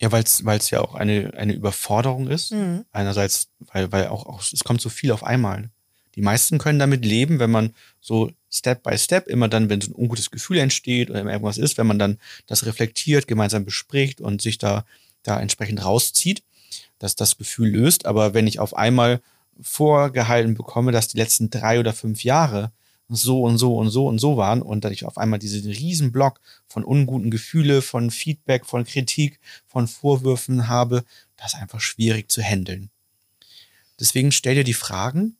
Ja, 0.00 0.10
weil 0.12 0.22
es 0.22 0.70
ja 0.70 0.80
auch 0.80 0.94
eine, 0.94 1.32
eine 1.36 1.52
Überforderung 1.52 2.28
ist. 2.28 2.52
Mhm. 2.52 2.84
Einerseits, 2.92 3.50
weil, 3.58 3.92
weil 3.92 4.08
auch, 4.08 4.26
auch, 4.26 4.40
es 4.40 4.64
kommt 4.64 4.80
so 4.80 4.88
viel 4.88 5.12
auf 5.12 5.22
einmal. 5.24 5.70
Die 6.18 6.24
meisten 6.24 6.58
können 6.58 6.80
damit 6.80 7.04
leben, 7.04 7.38
wenn 7.38 7.52
man 7.52 7.76
so 8.00 8.32
Step 8.50 8.82
by 8.82 8.98
Step, 8.98 9.28
immer 9.28 9.46
dann, 9.46 9.70
wenn 9.70 9.80
so 9.80 9.92
ein 9.92 9.94
ungutes 9.94 10.32
Gefühl 10.32 10.58
entsteht 10.58 11.10
oder 11.10 11.24
irgendwas 11.24 11.58
ist, 11.58 11.78
wenn 11.78 11.86
man 11.86 12.00
dann 12.00 12.18
das 12.48 12.66
reflektiert, 12.66 13.28
gemeinsam 13.28 13.64
bespricht 13.64 14.20
und 14.20 14.42
sich 14.42 14.58
da, 14.58 14.84
da 15.22 15.40
entsprechend 15.40 15.84
rauszieht, 15.84 16.42
dass 16.98 17.14
das 17.14 17.38
Gefühl 17.38 17.68
löst. 17.68 18.04
Aber 18.04 18.34
wenn 18.34 18.48
ich 18.48 18.58
auf 18.58 18.76
einmal 18.76 19.20
vorgehalten 19.60 20.54
bekomme, 20.54 20.90
dass 20.90 21.06
die 21.06 21.18
letzten 21.18 21.50
drei 21.50 21.78
oder 21.78 21.92
fünf 21.92 22.24
Jahre 22.24 22.72
so 23.08 23.44
und 23.44 23.56
so 23.56 23.76
und 23.76 23.90
so 23.90 24.08
und 24.08 24.18
so 24.18 24.36
waren 24.36 24.60
und 24.60 24.84
dass 24.84 24.90
ich 24.90 25.04
auf 25.04 25.18
einmal 25.18 25.38
diesen 25.38 25.70
riesen 25.70 26.10
Block 26.10 26.40
von 26.66 26.82
unguten 26.82 27.30
Gefühle, 27.30 27.80
von 27.80 28.10
Feedback, 28.10 28.66
von 28.66 28.84
Kritik, 28.84 29.38
von 29.68 29.86
Vorwürfen 29.86 30.66
habe, 30.66 31.04
das 31.36 31.54
ist 31.54 31.60
einfach 31.60 31.80
schwierig 31.80 32.28
zu 32.28 32.42
handeln. 32.42 32.90
Deswegen 34.00 34.32
stell 34.32 34.56
dir 34.56 34.64
die 34.64 34.74
Fragen, 34.74 35.37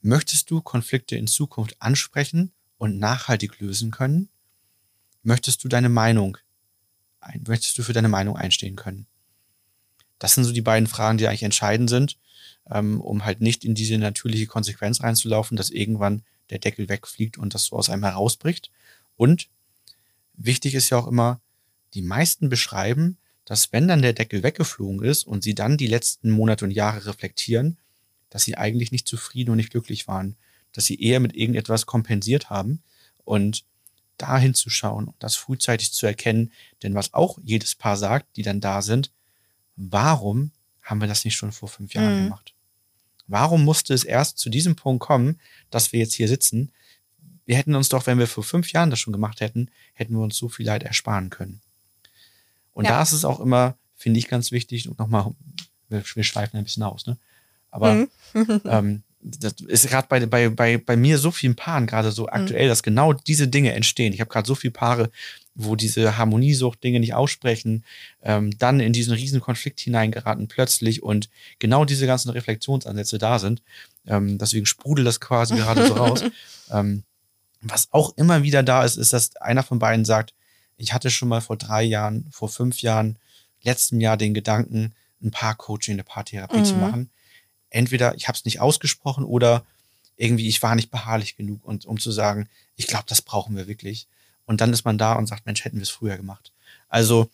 möchtest 0.00 0.50
du 0.50 0.60
Konflikte 0.60 1.16
in 1.16 1.26
Zukunft 1.26 1.76
ansprechen 1.80 2.52
und 2.78 2.98
nachhaltig 2.98 3.60
lösen 3.60 3.90
können? 3.90 4.28
Möchtest 5.22 5.64
du 5.64 5.68
deine 5.68 5.88
Meinung, 5.88 6.38
ein, 7.20 7.44
möchtest 7.46 7.76
du 7.78 7.82
für 7.82 7.92
deine 7.92 8.08
Meinung 8.08 8.36
einstehen 8.36 8.76
können? 8.76 9.06
Das 10.18 10.34
sind 10.34 10.44
so 10.44 10.52
die 10.52 10.62
beiden 10.62 10.86
Fragen, 10.86 11.18
die 11.18 11.28
eigentlich 11.28 11.42
entscheidend 11.42 11.90
sind, 11.90 12.18
ähm, 12.70 13.00
um 13.00 13.24
halt 13.24 13.40
nicht 13.40 13.64
in 13.64 13.74
diese 13.74 13.98
natürliche 13.98 14.46
Konsequenz 14.46 15.02
reinzulaufen, 15.02 15.56
dass 15.56 15.70
irgendwann 15.70 16.22
der 16.50 16.58
Deckel 16.58 16.88
wegfliegt 16.88 17.38
und 17.38 17.54
das 17.54 17.66
so 17.66 17.76
aus 17.76 17.90
einem 17.90 18.04
herausbricht. 18.04 18.70
Und 19.16 19.48
wichtig 20.34 20.74
ist 20.74 20.90
ja 20.90 20.98
auch 20.98 21.06
immer, 21.06 21.40
die 21.94 22.02
meisten 22.02 22.48
beschreiben, 22.48 23.18
dass 23.44 23.72
wenn 23.72 23.88
dann 23.88 24.02
der 24.02 24.12
Deckel 24.12 24.42
weggeflogen 24.42 25.02
ist 25.02 25.26
und 25.26 25.42
sie 25.42 25.54
dann 25.54 25.78
die 25.78 25.86
letzten 25.86 26.30
Monate 26.30 26.64
und 26.64 26.70
Jahre 26.70 27.06
reflektieren, 27.06 27.78
dass 28.30 28.44
sie 28.44 28.56
eigentlich 28.56 28.92
nicht 28.92 29.06
zufrieden 29.08 29.50
und 29.50 29.56
nicht 29.56 29.70
glücklich 29.70 30.08
waren, 30.08 30.36
dass 30.72 30.84
sie 30.86 31.00
eher 31.00 31.20
mit 31.20 31.34
irgendetwas 31.34 31.86
kompensiert 31.86 32.50
haben 32.50 32.82
und 33.24 33.64
dahin 34.18 34.54
zu 34.54 34.68
schauen 34.70 35.06
und 35.06 35.14
das 35.20 35.36
frühzeitig 35.36 35.92
zu 35.92 36.06
erkennen, 36.06 36.52
denn 36.82 36.94
was 36.94 37.14
auch 37.14 37.38
jedes 37.42 37.74
Paar 37.74 37.96
sagt, 37.96 38.36
die 38.36 38.42
dann 38.42 38.60
da 38.60 38.82
sind, 38.82 39.12
warum 39.76 40.50
haben 40.82 41.00
wir 41.00 41.08
das 41.08 41.24
nicht 41.24 41.36
schon 41.36 41.52
vor 41.52 41.68
fünf 41.68 41.94
Jahren 41.94 42.14
Mhm. 42.18 42.24
gemacht? 42.24 42.54
Warum 43.26 43.64
musste 43.64 43.94
es 43.94 44.04
erst 44.04 44.38
zu 44.38 44.48
diesem 44.50 44.74
Punkt 44.74 45.00
kommen, 45.00 45.38
dass 45.70 45.92
wir 45.92 46.00
jetzt 46.00 46.14
hier 46.14 46.28
sitzen? 46.28 46.72
Wir 47.44 47.56
hätten 47.56 47.74
uns 47.74 47.88
doch, 47.88 48.06
wenn 48.06 48.18
wir 48.18 48.26
vor 48.26 48.42
fünf 48.44 48.72
Jahren 48.72 48.90
das 48.90 48.98
schon 48.98 49.12
gemacht 49.12 49.40
hätten, 49.40 49.70
hätten 49.94 50.14
wir 50.14 50.20
uns 50.22 50.36
so 50.36 50.48
viel 50.48 50.66
Leid 50.66 50.82
ersparen 50.82 51.30
können. 51.30 51.60
Und 52.72 52.84
Ja. 52.86 52.92
da 52.92 53.02
ist 53.02 53.12
es 53.12 53.24
auch 53.24 53.40
immer, 53.40 53.76
finde 53.96 54.18
ich 54.18 54.28
ganz 54.28 54.50
wichtig, 54.50 54.88
und 54.88 54.98
nochmal, 54.98 55.34
wir, 55.88 56.02
wir 56.14 56.24
schweifen 56.24 56.56
ein 56.56 56.64
bisschen 56.64 56.82
aus, 56.82 57.06
ne? 57.06 57.18
Aber 57.70 57.94
Mhm. 57.94 58.08
ähm, 58.64 59.02
das 59.20 59.54
ist 59.66 59.88
gerade 59.88 60.06
bei, 60.08 60.24
bei, 60.26 60.48
bei, 60.48 60.78
bei 60.78 60.96
mir 60.96 61.18
so 61.18 61.30
vielen 61.32 61.56
Paaren 61.56 61.86
gerade 61.86 62.12
so 62.12 62.28
aktuell, 62.28 62.68
dass 62.68 62.82
genau 62.84 63.12
diese 63.12 63.48
Dinge 63.48 63.72
entstehen. 63.72 64.12
Ich 64.12 64.20
habe 64.20 64.30
gerade 64.30 64.46
so 64.46 64.54
viele 64.54 64.70
Paare, 64.70 65.10
wo 65.56 65.74
diese 65.74 66.16
Harmoniesucht-Dinge 66.16 67.00
nicht 67.00 67.14
aussprechen, 67.14 67.84
ähm, 68.22 68.56
dann 68.58 68.78
in 68.78 68.92
diesen 68.92 69.12
riesen 69.12 69.40
Konflikt 69.40 69.80
hineingeraten 69.80 70.46
plötzlich 70.46 71.02
und 71.02 71.28
genau 71.58 71.84
diese 71.84 72.06
ganzen 72.06 72.30
Reflexionsansätze 72.30 73.18
da 73.18 73.40
sind. 73.40 73.60
Ähm, 74.06 74.38
deswegen 74.38 74.66
sprudelt 74.66 75.06
das 75.06 75.18
quasi 75.20 75.56
gerade 75.56 75.86
so 75.86 75.94
raus. 75.94 76.22
Ähm, 76.70 77.02
was 77.62 77.88
auch 77.92 78.14
immer 78.18 78.42
wieder 78.42 78.62
da 78.62 78.84
ist, 78.84 78.96
ist, 78.98 79.12
dass 79.14 79.34
einer 79.36 79.62
von 79.62 79.78
beiden 79.78 80.04
sagt, 80.04 80.34
ich 80.76 80.92
hatte 80.92 81.10
schon 81.10 81.28
mal 81.28 81.40
vor 81.40 81.56
drei 81.56 81.82
Jahren, 81.82 82.26
vor 82.30 82.48
fünf 82.50 82.82
Jahren, 82.82 83.18
letztem 83.62 84.00
Jahr 84.00 84.16
den 84.18 84.34
Gedanken, 84.34 84.94
ein 85.22 85.30
Paar-Coaching, 85.30 85.94
eine 85.94 86.04
Paartherapie 86.04 86.62
zu 86.62 86.74
Mhm. 86.74 86.80
machen. 86.80 87.10
Entweder 87.70 88.14
ich 88.14 88.28
habe 88.28 88.36
es 88.36 88.44
nicht 88.44 88.60
ausgesprochen 88.60 89.24
oder 89.24 89.64
irgendwie 90.16 90.48
ich 90.48 90.62
war 90.62 90.74
nicht 90.74 90.90
beharrlich 90.90 91.36
genug, 91.36 91.64
und, 91.64 91.86
um 91.86 91.98
zu 91.98 92.10
sagen, 92.10 92.48
ich 92.76 92.86
glaube, 92.86 93.04
das 93.06 93.22
brauchen 93.22 93.56
wir 93.56 93.66
wirklich. 93.66 94.06
Und 94.46 94.60
dann 94.60 94.72
ist 94.72 94.84
man 94.84 94.98
da 94.98 95.14
und 95.14 95.26
sagt, 95.26 95.46
Mensch, 95.46 95.64
hätten 95.64 95.76
wir 95.76 95.82
es 95.82 95.90
früher 95.90 96.16
gemacht. 96.16 96.52
Also 96.88 97.28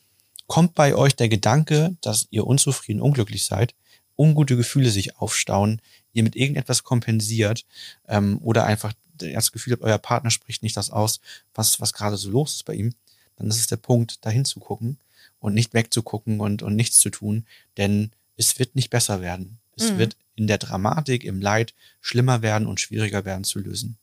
kommt 0.46 0.74
bei 0.74 0.94
euch 0.94 1.16
der 1.16 1.28
Gedanke, 1.28 1.96
dass 2.00 2.28
ihr 2.30 2.46
unzufrieden, 2.46 3.00
unglücklich 3.00 3.44
seid, 3.44 3.74
ungute 4.16 4.56
Gefühle 4.56 4.90
sich 4.90 5.16
aufstauen, 5.16 5.80
ihr 6.12 6.22
mit 6.22 6.36
irgendetwas 6.36 6.84
kompensiert 6.84 7.64
ähm, 8.08 8.38
oder 8.42 8.64
einfach 8.64 8.92
das 9.16 9.52
Gefühl 9.52 9.74
habt, 9.74 9.82
euer 9.82 9.98
Partner 9.98 10.30
spricht 10.30 10.62
nicht 10.62 10.76
das 10.76 10.90
aus, 10.90 11.20
was, 11.54 11.80
was 11.80 11.92
gerade 11.92 12.16
so 12.16 12.30
los 12.30 12.54
ist 12.54 12.64
bei 12.64 12.74
ihm, 12.74 12.94
dann 13.36 13.48
ist 13.48 13.58
es 13.58 13.66
der 13.66 13.76
Punkt, 13.76 14.24
dahin 14.24 14.44
zu 14.44 14.60
gucken 14.60 14.98
und 15.38 15.54
nicht 15.54 15.74
wegzugucken 15.74 16.40
und, 16.40 16.62
und 16.62 16.76
nichts 16.76 16.98
zu 16.98 17.10
tun, 17.10 17.46
denn 17.76 18.10
es 18.36 18.58
wird 18.58 18.74
nicht 18.74 18.90
besser 18.90 19.20
werden. 19.20 19.58
Es 19.76 19.90
Mhm. 19.92 19.98
wird 19.98 20.16
in 20.36 20.46
der 20.46 20.58
Dramatik, 20.58 21.24
im 21.24 21.40
Leid 21.40 21.74
schlimmer 22.00 22.42
werden 22.42 22.66
und 22.66 22.80
schwieriger 22.80 23.24
werden 23.24 23.44
zu 23.44 23.58
lösen. 23.58 23.96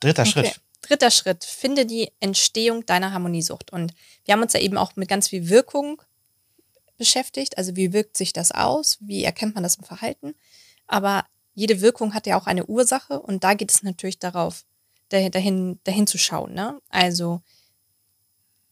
Dritter 0.00 0.22
Okay. 0.22 0.30
Schritt. 0.30 0.60
Dritter 0.82 1.10
Schritt, 1.10 1.44
finde 1.44 1.86
die 1.86 2.12
Entstehung 2.20 2.86
deiner 2.86 3.12
Harmoniesucht. 3.12 3.72
Und 3.72 3.92
wir 4.24 4.32
haben 4.34 4.42
uns 4.42 4.52
ja 4.52 4.60
eben 4.60 4.76
auch 4.76 4.94
mit 4.96 5.08
ganz 5.08 5.28
viel 5.28 5.48
Wirkung 5.48 6.00
beschäftigt. 6.96 7.58
Also 7.58 7.74
wie 7.76 7.92
wirkt 7.92 8.16
sich 8.16 8.32
das 8.32 8.52
aus? 8.52 8.98
Wie 9.00 9.24
erkennt 9.24 9.54
man 9.54 9.62
das 9.64 9.76
im 9.76 9.84
Verhalten? 9.84 10.34
Aber 10.86 11.24
jede 11.54 11.80
Wirkung 11.80 12.14
hat 12.14 12.26
ja 12.26 12.38
auch 12.38 12.46
eine 12.46 12.66
Ursache 12.66 13.20
und 13.20 13.42
da 13.42 13.54
geht 13.54 13.70
es 13.70 13.82
natürlich 13.82 14.18
darauf, 14.18 14.64
dahin, 15.08 15.32
dahin, 15.32 15.80
dahin 15.84 16.06
zu 16.06 16.18
schauen. 16.18 16.52
Ne? 16.54 16.80
Also 16.88 17.42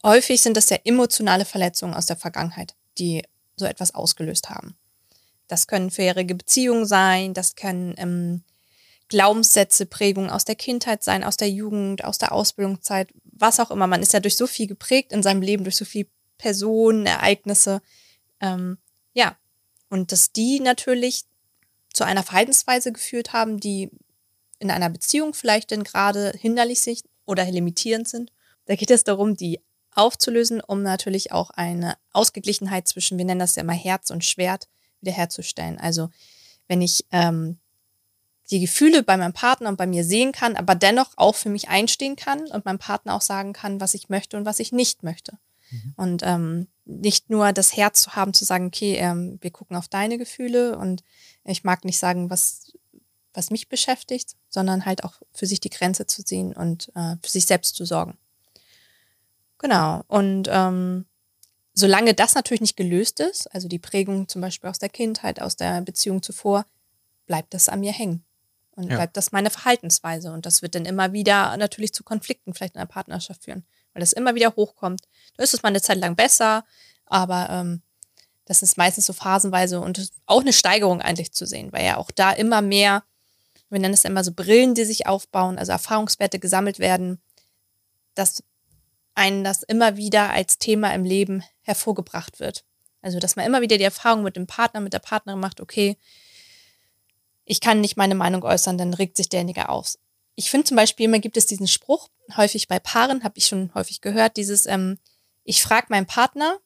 häufig 0.04 0.40
sind 0.42 0.56
das 0.56 0.70
ja 0.70 0.78
emotionale 0.84 1.44
Verletzungen 1.44 1.94
aus 1.94 2.06
der 2.06 2.16
Vergangenheit, 2.16 2.74
die 2.98 3.24
so 3.56 3.64
etwas 3.64 3.94
ausgelöst 3.94 4.50
haben. 4.50 4.76
Das 5.48 5.66
können 5.66 5.90
vorherige 5.90 6.34
Beziehungen 6.34 6.86
sein, 6.86 7.34
das 7.34 7.54
können 7.54 7.94
ähm, 7.98 8.44
Glaubenssätze, 9.08 9.86
Prägungen 9.86 10.30
aus 10.30 10.44
der 10.44 10.54
Kindheit 10.54 11.04
sein, 11.04 11.24
aus 11.24 11.36
der 11.36 11.50
Jugend, 11.50 12.04
aus 12.04 12.18
der 12.18 12.32
Ausbildungszeit, 12.32 13.08
was 13.24 13.60
auch 13.60 13.70
immer. 13.70 13.86
Man 13.86 14.02
ist 14.02 14.12
ja 14.12 14.20
durch 14.20 14.36
so 14.36 14.46
viel 14.46 14.66
geprägt 14.66 15.12
in 15.12 15.22
seinem 15.22 15.42
Leben, 15.42 15.64
durch 15.64 15.76
so 15.76 15.84
viele 15.84 16.08
Personen, 16.38 17.06
Ereignisse. 17.06 17.82
Ähm, 18.40 18.78
ja, 19.12 19.36
und 19.90 20.10
dass 20.10 20.32
die 20.32 20.60
natürlich 20.60 21.24
zu 21.92 22.04
einer 22.04 22.22
Verhaltensweise 22.22 22.92
geführt 22.92 23.32
haben, 23.32 23.60
die 23.60 23.90
in 24.58 24.70
einer 24.70 24.90
Beziehung 24.90 25.34
vielleicht 25.34 25.70
denn 25.70 25.84
gerade 25.84 26.32
hinderlich 26.38 26.80
sind 26.80 27.02
oder 27.26 27.44
limitierend 27.44 28.08
sind. 28.08 28.32
Da 28.66 28.74
geht 28.74 28.90
es 28.90 29.04
darum, 29.04 29.36
die 29.36 29.60
aufzulösen, 29.92 30.60
um 30.60 30.82
natürlich 30.82 31.32
auch 31.32 31.50
eine 31.50 31.96
Ausgeglichenheit 32.12 32.88
zwischen, 32.88 33.18
wir 33.18 33.24
nennen 33.24 33.40
das 33.40 33.56
ja 33.56 33.62
immer 33.62 33.74
Herz 33.74 34.10
und 34.10 34.24
Schwert, 34.24 34.68
wiederherzustellen. 35.04 35.78
Also 35.78 36.10
wenn 36.68 36.80
ich 36.80 37.04
ähm, 37.12 37.58
die 38.50 38.60
Gefühle 38.60 39.02
bei 39.02 39.16
meinem 39.16 39.32
Partner 39.32 39.68
und 39.68 39.76
bei 39.76 39.86
mir 39.86 40.04
sehen 40.04 40.32
kann, 40.32 40.56
aber 40.56 40.74
dennoch 40.74 41.12
auch 41.16 41.34
für 41.34 41.48
mich 41.48 41.68
einstehen 41.68 42.16
kann 42.16 42.46
und 42.48 42.64
meinem 42.64 42.78
Partner 42.78 43.14
auch 43.14 43.22
sagen 43.22 43.52
kann, 43.52 43.80
was 43.80 43.94
ich 43.94 44.08
möchte 44.08 44.36
und 44.36 44.44
was 44.44 44.60
ich 44.60 44.72
nicht 44.72 45.02
möchte. 45.02 45.38
Und 45.96 46.22
ähm, 46.24 46.68
nicht 46.84 47.30
nur 47.30 47.52
das 47.52 47.76
Herz 47.76 48.02
zu 48.02 48.14
haben, 48.14 48.34
zu 48.34 48.44
sagen, 48.44 48.66
okay, 48.66 48.96
ähm, 48.96 49.38
wir 49.40 49.50
gucken 49.50 49.76
auf 49.76 49.88
deine 49.88 50.18
Gefühle 50.18 50.78
und 50.78 51.02
ich 51.44 51.64
mag 51.64 51.84
nicht 51.84 51.98
sagen, 51.98 52.30
was, 52.30 52.72
was 53.32 53.50
mich 53.50 53.68
beschäftigt, 53.68 54.36
sondern 54.48 54.84
halt 54.84 55.04
auch 55.04 55.14
für 55.32 55.46
sich 55.46 55.60
die 55.60 55.70
Grenze 55.70 56.06
zu 56.06 56.24
ziehen 56.24 56.52
und 56.52 56.92
äh, 56.94 57.16
für 57.22 57.30
sich 57.30 57.46
selbst 57.46 57.76
zu 57.76 57.84
sorgen. 57.84 58.16
Genau. 59.58 60.02
Und 60.08 60.48
ähm, 60.50 61.06
solange 61.74 62.14
das 62.14 62.34
natürlich 62.34 62.60
nicht 62.60 62.76
gelöst 62.76 63.20
ist, 63.20 63.52
also 63.54 63.68
die 63.68 63.78
Prägung 63.78 64.28
zum 64.28 64.40
Beispiel 64.40 64.70
aus 64.70 64.78
der 64.78 64.88
Kindheit, 64.88 65.40
aus 65.42 65.56
der 65.56 65.80
Beziehung 65.82 66.22
zuvor, 66.22 66.66
bleibt 67.26 67.52
das 67.52 67.68
an 67.68 67.80
mir 67.80 67.92
hängen. 67.92 68.24
Und 68.76 68.88
Ja. 68.90 68.96
bleibt 68.96 69.16
das 69.16 69.30
meine 69.32 69.50
Verhaltensweise. 69.50 70.32
Und 70.32 70.46
das 70.46 70.62
wird 70.62 70.74
dann 70.74 70.84
immer 70.84 71.12
wieder 71.12 71.56
natürlich 71.56 71.92
zu 71.94 72.02
Konflikten 72.02 72.54
vielleicht 72.54 72.74
in 72.74 72.80
der 72.80 72.86
Partnerschaft 72.86 73.44
führen, 73.44 73.64
weil 73.92 74.00
das 74.00 74.12
immer 74.12 74.34
wieder 74.34 74.54
hochkommt. 74.56 75.02
Da 75.36 75.44
ist 75.44 75.54
es 75.54 75.62
mal 75.62 75.68
eine 75.68 75.80
Zeit 75.80 75.98
lang 75.98 76.16
besser, 76.16 76.64
aber 77.06 77.48
ähm, 77.50 77.82
das 78.46 78.62
ist 78.62 78.76
meistens 78.76 79.06
so 79.06 79.12
phasenweise 79.12 79.80
und 79.80 80.10
auch 80.26 80.40
eine 80.40 80.52
Steigerung 80.52 81.00
eigentlich 81.00 81.32
zu 81.32 81.46
sehen, 81.46 81.72
weil 81.72 81.84
ja 81.84 81.96
auch 81.96 82.10
da 82.10 82.32
immer 82.32 82.62
mehr, 82.62 83.04
wir 83.70 83.78
nennen 83.78 83.94
es 83.94 84.04
immer 84.04 84.24
so 84.24 84.32
Brillen, 84.32 84.74
die 84.74 84.84
sich 84.84 85.06
aufbauen, 85.06 85.58
also 85.58 85.72
Erfahrungswerte 85.72 86.38
gesammelt 86.38 86.78
werden, 86.78 87.20
dass 88.14 88.42
einen 89.14 89.44
das 89.44 89.62
immer 89.62 89.96
wieder 89.96 90.30
als 90.30 90.58
Thema 90.58 90.92
im 90.94 91.04
Leben 91.04 91.44
hervorgebracht 91.64 92.40
wird. 92.40 92.64
Also, 93.02 93.18
dass 93.18 93.36
man 93.36 93.44
immer 93.44 93.60
wieder 93.60 93.76
die 93.76 93.84
Erfahrung 93.84 94.22
mit 94.22 94.36
dem 94.36 94.46
Partner, 94.46 94.80
mit 94.80 94.92
der 94.92 94.98
Partnerin 94.98 95.40
macht, 95.40 95.60
okay, 95.60 95.98
ich 97.44 97.60
kann 97.60 97.80
nicht 97.80 97.96
meine 97.96 98.14
Meinung 98.14 98.42
äußern, 98.42 98.78
dann 98.78 98.94
regt 98.94 99.16
sich 99.16 99.28
derjenige 99.28 99.68
auf. 99.68 99.98
Ich 100.36 100.50
finde 100.50 100.66
zum 100.66 100.76
Beispiel, 100.76 101.04
immer 101.04 101.18
gibt 101.18 101.36
es 101.36 101.46
diesen 101.46 101.68
Spruch, 101.68 102.08
häufig 102.36 102.68
bei 102.68 102.78
Paaren, 102.78 103.22
habe 103.22 103.36
ich 103.36 103.46
schon 103.46 103.72
häufig 103.74 104.00
gehört, 104.00 104.36
dieses, 104.36 104.66
ähm, 104.66 104.98
ich 105.44 105.62
frage 105.62 105.88
meinen 105.90 106.06
Partner, 106.06 106.58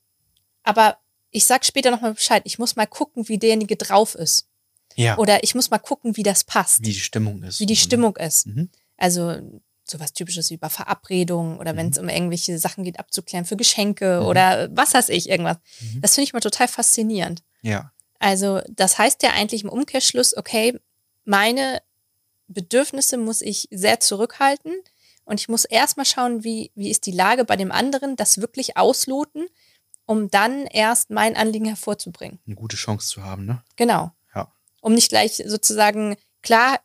aber 0.62 0.98
ich 1.30 1.44
sag 1.44 1.64
später 1.64 1.90
nochmal 1.90 2.14
Bescheid, 2.14 2.42
ich 2.44 2.58
muss 2.58 2.76
mal 2.76 2.86
gucken, 2.86 3.28
wie 3.28 3.38
derjenige 3.38 3.76
drauf 3.76 4.14
ist. 4.14 4.46
Ja. 4.94 5.18
Oder 5.18 5.44
ich 5.44 5.54
muss 5.54 5.70
mal 5.70 5.78
gucken, 5.78 6.16
wie 6.16 6.22
das 6.22 6.44
passt, 6.44 6.80
wie 6.80 6.92
die 6.92 7.00
Stimmung 7.00 7.42
ist. 7.42 7.60
wie 7.60 7.66
die 7.66 7.76
Stimmung 7.76 8.16
ist. 8.16 8.46
Mhm. 8.46 8.70
Also 8.96 9.40
sowas 9.90 10.12
typisches 10.12 10.50
wie 10.50 10.56
bei 10.56 10.68
Verabredungen 10.68 11.58
oder 11.58 11.76
wenn 11.76 11.88
es 11.90 11.98
um 11.98 12.08
irgendwelche 12.08 12.58
Sachen 12.58 12.84
geht, 12.84 12.98
abzuklären 12.98 13.44
für 13.44 13.56
Geschenke 13.56 14.20
Mhm. 14.20 14.26
oder 14.26 14.68
was 14.76 14.94
weiß 14.94 15.08
ich, 15.10 15.28
irgendwas. 15.28 15.58
Mhm. 15.80 16.00
Das 16.02 16.14
finde 16.14 16.24
ich 16.24 16.32
mal 16.32 16.40
total 16.40 16.68
faszinierend. 16.68 17.42
Ja. 17.62 17.92
Also 18.18 18.60
das 18.68 18.98
heißt 18.98 19.22
ja 19.22 19.30
eigentlich 19.30 19.62
im 19.64 19.68
Umkehrschluss, 19.70 20.36
okay, 20.36 20.78
meine 21.24 21.80
Bedürfnisse 22.48 23.16
muss 23.18 23.42
ich 23.42 23.68
sehr 23.70 24.00
zurückhalten 24.00 24.72
und 25.24 25.40
ich 25.40 25.48
muss 25.48 25.64
erstmal 25.64 26.06
schauen, 26.06 26.44
wie, 26.44 26.72
wie 26.74 26.90
ist 26.90 27.06
die 27.06 27.12
Lage 27.12 27.44
bei 27.44 27.56
dem 27.56 27.70
anderen, 27.70 28.16
das 28.16 28.40
wirklich 28.40 28.76
ausloten, 28.76 29.46
um 30.06 30.30
dann 30.30 30.66
erst 30.66 31.10
mein 31.10 31.36
Anliegen 31.36 31.66
hervorzubringen. 31.66 32.38
Eine 32.46 32.54
gute 32.54 32.76
Chance 32.76 33.08
zu 33.08 33.22
haben, 33.22 33.44
ne? 33.44 33.62
Genau. 33.76 34.10
Ja. 34.34 34.50
Um 34.80 34.94
nicht 34.94 35.10
gleich 35.10 35.42
sozusagen, 35.46 36.16
klar, 36.42 36.80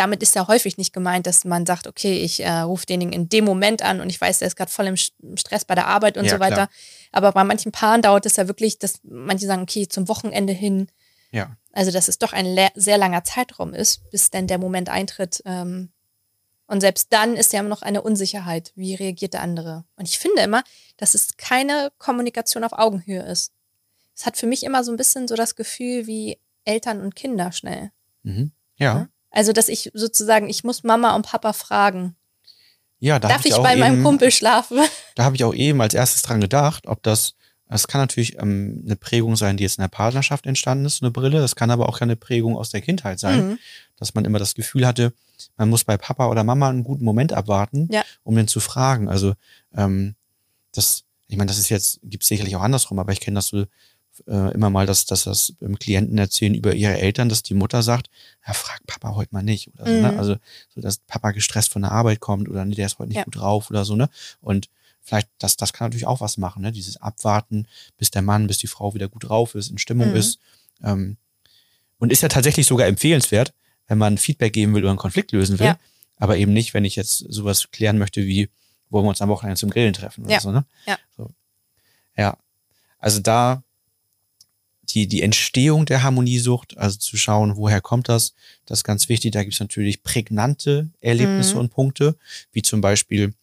damit 0.00 0.22
ist 0.22 0.34
ja 0.34 0.48
häufig 0.48 0.78
nicht 0.78 0.92
gemeint, 0.92 1.26
dass 1.26 1.44
man 1.44 1.66
sagt, 1.66 1.86
okay, 1.86 2.18
ich 2.18 2.42
äh, 2.42 2.60
rufe 2.60 2.86
denjenigen 2.86 3.22
in 3.22 3.28
dem 3.28 3.44
Moment 3.44 3.82
an 3.82 4.00
und 4.00 4.08
ich 4.10 4.20
weiß, 4.20 4.38
der 4.40 4.48
ist 4.48 4.56
gerade 4.56 4.70
voll 4.70 4.86
im 4.86 4.96
Stress 5.36 5.64
bei 5.64 5.74
der 5.74 5.86
Arbeit 5.86 6.16
und 6.16 6.24
Ja, 6.24 6.30
so 6.32 6.40
weiter. 6.40 6.54
klar. 6.54 6.70
Aber 7.12 7.32
bei 7.32 7.44
manchen 7.44 7.70
Paaren 7.70 8.02
dauert 8.02 8.24
es 8.26 8.36
ja 8.36 8.48
wirklich, 8.48 8.78
dass 8.78 9.00
manche 9.02 9.46
sagen, 9.46 9.62
okay, 9.62 9.86
zum 9.86 10.08
Wochenende 10.08 10.52
hin. 10.52 10.88
Ja. 11.30 11.56
Also, 11.72 11.90
dass 11.92 12.08
es 12.08 12.18
doch 12.18 12.32
ein 12.32 12.58
sehr 12.74 12.98
langer 12.98 13.22
Zeitraum 13.22 13.74
ist, 13.74 14.10
bis 14.10 14.30
dann 14.30 14.46
der 14.48 14.58
Moment 14.58 14.88
eintritt. 14.88 15.42
Ähm, 15.44 15.90
und 16.66 16.80
selbst 16.80 17.08
dann 17.12 17.36
ist 17.36 17.52
ja 17.52 17.60
immer 17.60 17.68
noch 17.68 17.82
eine 17.82 18.02
Unsicherheit. 18.02 18.72
Wie 18.74 18.94
reagiert 18.94 19.34
der 19.34 19.42
andere? 19.42 19.84
Und 19.96 20.08
ich 20.08 20.18
finde 20.18 20.42
immer, 20.42 20.64
dass 20.96 21.14
es 21.14 21.36
keine 21.36 21.92
Kommunikation 21.98 22.64
auf 22.64 22.72
Augenhöhe 22.72 23.22
ist. 23.22 23.52
Es 24.16 24.24
hat 24.26 24.36
für 24.36 24.46
mich 24.46 24.64
immer 24.64 24.82
so 24.82 24.92
ein 24.92 24.96
bisschen 24.96 25.28
so 25.28 25.34
das 25.36 25.56
Gefühl 25.56 26.06
wie 26.06 26.38
Eltern 26.64 27.00
und 27.00 27.14
Kinder 27.16 27.52
schnell. 27.52 27.90
Mhm. 28.22 28.52
Ja. 28.76 29.08
Also, 29.30 29.52
dass 29.52 29.68
ich 29.68 29.90
sozusagen, 29.94 30.48
ich 30.48 30.64
muss 30.64 30.82
Mama 30.82 31.14
und 31.14 31.26
Papa 31.26 31.52
fragen, 31.52 32.16
Ja, 32.98 33.18
da 33.18 33.28
darf 33.28 33.44
ich 33.44 33.54
auch 33.54 33.62
bei 33.62 33.76
meinem 33.76 33.94
eben- 33.96 34.04
Kumpel 34.04 34.30
schlafen? 34.30 34.78
Da 35.14 35.24
habe 35.24 35.36
ich 35.36 35.44
auch 35.44 35.54
eben 35.54 35.80
als 35.80 35.94
erstes 35.94 36.22
dran 36.22 36.40
gedacht, 36.40 36.86
ob 36.86 37.02
das, 37.02 37.34
das 37.68 37.86
kann 37.88 38.00
natürlich 38.00 38.38
ähm, 38.38 38.82
eine 38.84 38.96
Prägung 38.96 39.36
sein, 39.36 39.56
die 39.56 39.62
jetzt 39.64 39.78
in 39.78 39.82
der 39.82 39.88
Partnerschaft 39.88 40.46
entstanden 40.46 40.84
ist, 40.86 41.02
eine 41.02 41.10
Brille. 41.10 41.40
Das 41.40 41.54
kann 41.56 41.70
aber 41.70 41.88
auch 41.88 42.00
eine 42.00 42.16
Prägung 42.16 42.56
aus 42.56 42.70
der 42.70 42.80
Kindheit 42.80 43.20
sein, 43.20 43.50
Mhm. 43.50 43.58
dass 43.96 44.14
man 44.14 44.24
immer 44.24 44.38
das 44.38 44.54
Gefühl 44.54 44.86
hatte, 44.86 45.12
man 45.56 45.68
muss 45.70 45.84
bei 45.84 45.96
Papa 45.96 46.26
oder 46.28 46.42
Mama 46.44 46.68
einen 46.68 46.84
guten 46.84 47.04
Moment 47.04 47.32
abwarten, 47.32 47.88
Ja. 47.92 48.02
um 48.24 48.34
den 48.34 48.48
zu 48.48 48.60
fragen. 48.60 49.08
Also 49.08 49.34
ähm, 49.74 50.14
das, 50.72 51.04
ich 51.28 51.36
meine, 51.36 51.48
das 51.48 51.58
ist 51.58 51.68
jetzt, 51.68 52.00
gibt 52.02 52.24
sicherlich 52.24 52.56
auch 52.56 52.62
andersrum, 52.62 52.98
aber 52.98 53.12
ich 53.12 53.20
kenne 53.20 53.36
das 53.36 53.46
so 53.46 53.64
äh, 54.26 54.52
immer 54.54 54.70
mal, 54.70 54.86
dass, 54.86 55.06
dass 55.06 55.24
das 55.24 55.54
Klienten 55.78 56.18
erzählen 56.18 56.54
über 56.54 56.74
ihre 56.74 56.98
Eltern, 56.98 57.28
dass 57.28 57.42
die 57.42 57.54
Mutter 57.54 57.82
sagt, 57.82 58.10
ja, 58.46 58.52
frag 58.52 58.86
Papa 58.86 59.14
heute 59.14 59.34
mal 59.34 59.42
nicht. 59.42 59.68
Oder 59.74 59.86
so, 59.86 59.92
ne? 60.00 60.12
Mhm. 60.12 60.18
Also 60.18 60.36
so, 60.74 60.80
dass 60.80 60.98
Papa 60.98 61.30
gestresst 61.32 61.70
von 61.72 61.82
der 61.82 61.92
Arbeit 61.92 62.20
kommt 62.20 62.48
oder 62.48 62.64
nee, 62.64 62.74
der 62.74 62.86
ist 62.86 62.98
heute 62.98 63.08
nicht 63.08 63.18
Ja. 63.18 63.24
gut 63.24 63.36
drauf 63.36 63.70
oder 63.70 63.84
so, 63.84 63.96
ne? 63.96 64.08
Und 64.40 64.68
vielleicht, 65.02 65.28
das, 65.38 65.56
das 65.56 65.72
kann 65.72 65.86
natürlich 65.86 66.06
auch 66.06 66.20
was 66.20 66.36
machen, 66.38 66.62
ne? 66.62 66.72
Dieses 66.72 66.96
Abwarten, 66.98 67.66
bis 67.96 68.10
der 68.10 68.22
Mann, 68.22 68.46
bis 68.46 68.58
die 68.58 68.66
Frau 68.66 68.94
wieder 68.94 69.08
gut 69.08 69.28
drauf 69.28 69.54
ist, 69.54 69.70
in 69.70 69.78
Stimmung 69.78 70.10
Mhm. 70.10 70.16
ist. 70.16 70.38
Ähm, 70.82 71.16
und 71.98 72.12
ist 72.12 72.22
ja 72.22 72.28
tatsächlich 72.28 72.66
sogar 72.66 72.86
empfehlenswert, 72.86 73.52
wenn 73.86 73.98
man 73.98 74.18
Feedback 74.18 74.52
geben 74.52 74.74
will 74.74 74.82
oder 74.82 74.90
einen 74.90 74.98
Konflikt 74.98 75.32
lösen 75.32 75.58
will. 75.58 75.66
Ja. 75.66 75.78
Aber 76.16 76.36
eben 76.36 76.52
nicht, 76.52 76.74
wenn 76.74 76.84
ich 76.84 76.96
jetzt 76.96 77.18
sowas 77.28 77.70
klären 77.70 77.98
möchte 77.98 78.24
wie, 78.26 78.48
wollen 78.90 79.04
wir 79.04 79.10
uns 79.10 79.20
am 79.22 79.28
Wochenende 79.28 79.58
zum 79.58 79.70
Grillen 79.70 79.92
treffen 79.94 80.24
oder 80.24 80.32
Ja. 80.34 80.40
so, 80.40 80.50
ne? 80.52 80.64
Ja. 80.86 80.98
So. 81.16 81.30
Ja. 82.16 82.36
Also 82.98 83.20
da 83.20 83.62
die, 84.94 85.06
die 85.06 85.22
Entstehung 85.22 85.86
der 85.86 86.02
Harmoniesucht, 86.02 86.76
also 86.78 86.98
zu 86.98 87.16
schauen, 87.16 87.56
woher 87.56 87.80
kommt 87.80 88.08
das, 88.08 88.34
das 88.66 88.80
ist 88.80 88.84
ganz 88.84 89.08
wichtig. 89.08 89.32
Da 89.32 89.42
gibt 89.42 89.54
es 89.54 89.60
natürlich 89.60 90.02
prägnante 90.02 90.90
Erlebnisse 91.00 91.54
Mhm. 91.54 91.60
und 91.60 91.68
Punkte, 91.70 92.16
wie 92.52 92.62
zum 92.62 92.80
Beispiel, 92.80 93.34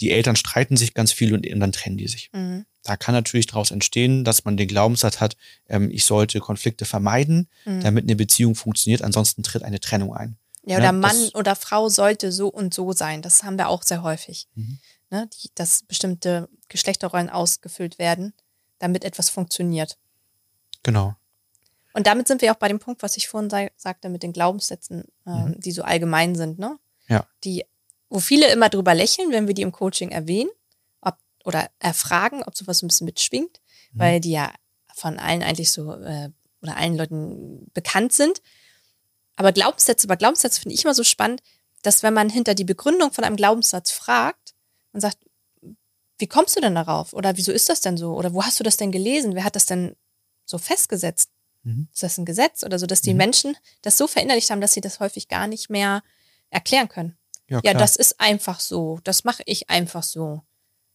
die 0.00 0.10
Eltern 0.10 0.36
streiten 0.36 0.76
sich 0.76 0.92
ganz 0.94 1.12
viel 1.12 1.32
und, 1.34 1.46
und 1.46 1.60
dann 1.60 1.72
trennen 1.72 1.96
die 1.96 2.08
sich. 2.08 2.30
Mhm. 2.32 2.64
Da 2.82 2.96
kann 2.96 3.14
natürlich 3.14 3.46
daraus 3.46 3.70
entstehen, 3.70 4.24
dass 4.24 4.44
man 4.44 4.56
den 4.56 4.68
Glaubenssatz 4.68 5.20
hat, 5.20 5.36
ähm, 5.68 5.90
ich 5.90 6.04
sollte 6.04 6.40
Konflikte 6.40 6.84
vermeiden, 6.84 7.48
Mhm. 7.64 7.80
damit 7.82 8.04
eine 8.04 8.16
Beziehung 8.16 8.54
funktioniert, 8.54 9.02
ansonsten 9.02 9.42
tritt 9.42 9.62
eine 9.62 9.80
Trennung 9.80 10.14
ein. 10.14 10.36
Ja, 10.66 10.76
oder 10.76 10.84
Ja, 10.86 10.92
Mann 10.92 11.16
das- 11.16 11.34
oder 11.34 11.54
Frau 11.56 11.88
sollte 11.88 12.32
so 12.32 12.48
und 12.48 12.74
so 12.74 12.92
sein. 12.92 13.22
Das 13.22 13.42
haben 13.44 13.56
wir 13.58 13.68
auch 13.68 13.82
sehr 13.82 14.02
häufig. 14.02 14.48
Mhm. 14.54 14.78
Ne, 15.10 15.28
die, 15.42 15.50
dass 15.54 15.82
bestimmte 15.84 16.48
Geschlechterrollen 16.68 17.30
ausgefüllt 17.30 17.98
werden, 17.98 18.32
damit 18.80 19.04
etwas 19.04 19.30
funktioniert. 19.30 19.96
Genau. 20.84 21.16
Und 21.92 22.06
damit 22.06 22.28
sind 22.28 22.40
wir 22.42 22.52
auch 22.52 22.56
bei 22.56 22.68
dem 22.68 22.78
Punkt, 22.78 23.02
was 23.02 23.16
ich 23.16 23.28
vorhin 23.28 23.50
sa 23.50 23.66
sagte, 23.76 24.08
mit 24.08 24.22
den 24.22 24.32
Glaubenssätzen, 24.32 25.04
ähm, 25.26 25.44
Mhm. 25.50 25.60
die 25.60 25.72
so 25.72 25.82
allgemein 25.82 26.34
sind, 26.36 26.58
ne? 26.58 26.78
Ja. 27.08 27.26
Die, 27.44 27.64
wo 28.08 28.20
viele 28.20 28.50
immer 28.52 28.68
drüber 28.68 28.94
lächeln, 28.94 29.30
wenn 29.32 29.46
wir 29.46 29.54
die 29.54 29.62
im 29.62 29.72
Coaching 29.72 30.10
erwähnen, 30.10 30.50
ob, 31.00 31.16
oder 31.44 31.68
erfragen, 31.80 32.42
ob 32.44 32.56
sowas 32.56 32.82
ein 32.82 32.88
bisschen 32.88 33.04
mitschwingt, 33.06 33.60
Mhm. 33.92 33.98
weil 33.98 34.20
die 34.20 34.30
ja 34.32 34.52
von 34.94 35.18
allen 35.18 35.42
eigentlich 35.42 35.70
so, 35.72 35.92
äh, 35.94 36.30
oder 36.62 36.76
allen 36.76 36.96
Leuten 36.96 37.70
bekannt 37.74 38.12
sind. 38.12 38.40
Aber 39.36 39.52
Glaubenssätze, 39.52 40.06
bei 40.06 40.16
Glaubenssätzen 40.16 40.62
finde 40.62 40.74
ich 40.74 40.84
immer 40.84 40.94
so 40.94 41.04
spannend, 41.04 41.42
dass 41.82 42.02
wenn 42.02 42.14
man 42.14 42.30
hinter 42.30 42.54
die 42.54 42.64
Begründung 42.64 43.12
von 43.12 43.24
einem 43.24 43.36
Glaubenssatz 43.36 43.90
fragt 43.90 44.54
und 44.92 45.00
sagt, 45.00 45.18
wie 46.18 46.26
kommst 46.28 46.56
du 46.56 46.60
denn 46.60 46.74
darauf? 46.76 47.12
Oder 47.12 47.36
wieso 47.36 47.52
ist 47.52 47.68
das 47.68 47.80
denn 47.80 47.96
so? 47.98 48.14
Oder 48.14 48.32
wo 48.32 48.42
hast 48.44 48.58
du 48.60 48.64
das 48.64 48.76
denn 48.76 48.92
gelesen? 48.92 49.34
Wer 49.34 49.44
hat 49.44 49.56
das 49.56 49.66
denn 49.66 49.94
so 50.44 50.58
festgesetzt? 50.58 51.30
Mhm. 51.62 51.88
Ist 51.92 52.02
das 52.02 52.18
ein 52.18 52.24
Gesetz 52.24 52.62
oder 52.62 52.78
so, 52.78 52.86
dass 52.86 53.00
die 53.00 53.12
Mhm. 53.12 53.18
Menschen 53.18 53.56
das 53.82 53.96
so 53.96 54.06
verinnerlicht 54.06 54.50
haben, 54.50 54.60
dass 54.60 54.72
sie 54.74 54.80
das 54.80 55.00
häufig 55.00 55.28
gar 55.28 55.46
nicht 55.46 55.70
mehr 55.70 56.02
erklären 56.50 56.88
können? 56.88 57.16
Ja, 57.48 57.60
Ja, 57.64 57.74
das 57.74 57.96
ist 57.96 58.20
einfach 58.20 58.60
so. 58.60 59.00
Das 59.04 59.24
mache 59.24 59.42
ich 59.46 59.70
einfach 59.70 60.02
so. 60.02 60.42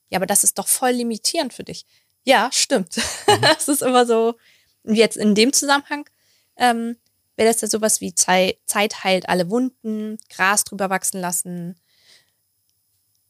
Ja, 0.10 0.18
aber 0.18 0.26
das 0.26 0.44
ist 0.44 0.58
doch 0.58 0.68
voll 0.68 0.92
limitierend 0.92 1.54
für 1.54 1.64
dich. 1.64 1.86
Ja, 2.24 2.50
stimmt. 2.52 2.98
Mhm. 2.98 3.02
Das 3.42 3.68
ist 3.68 3.82
immer 3.82 4.06
so. 4.06 4.36
Und 4.84 4.96
jetzt 4.96 5.18
in 5.18 5.36
dem 5.36 5.54
Zusammenhang 5.54 6.10
ähm, 6.58 6.98
wäre 7.36 7.50
das 7.52 7.62
ja 7.62 7.68
sowas 7.68 8.02
wie 8.02 8.14
Zeit, 8.16 8.58
Zeit 8.66 9.04
heilt 9.04 9.30
alle 9.30 9.50
Wunden, 9.50 10.18
Gras 10.30 10.64
drüber 10.64 10.90
wachsen 10.90 11.22
lassen, 11.22 11.80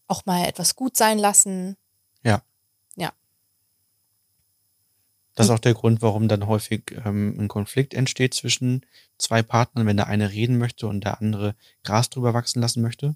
auch 0.08 0.26
mal 0.26 0.46
etwas 0.48 0.76
gut 0.76 0.98
sein 0.98 1.20
lassen. 1.20 1.78
Ja. 2.24 2.42
Ja. 2.96 3.14
Das 5.40 5.48
ist 5.48 5.52
auch 5.52 5.60
der 5.60 5.74
Grund, 5.74 6.02
warum 6.02 6.28
dann 6.28 6.48
häufig 6.48 6.96
ähm, 7.06 7.36
ein 7.40 7.48
Konflikt 7.48 7.94
entsteht 7.94 8.34
zwischen 8.34 8.86
zwei 9.18 9.42
Partnern, 9.42 9.88
wenn 9.88 9.98
der 9.98 10.08
eine 10.08 10.32
reden 10.32 10.58
möchte 10.58 10.88
und 10.88 11.04
der 11.04 11.20
andere 11.22 11.56
Gras 11.84 12.10
drüber 12.10 12.34
wachsen 12.34 12.62
lassen 12.62 12.82
möchte. 12.82 13.16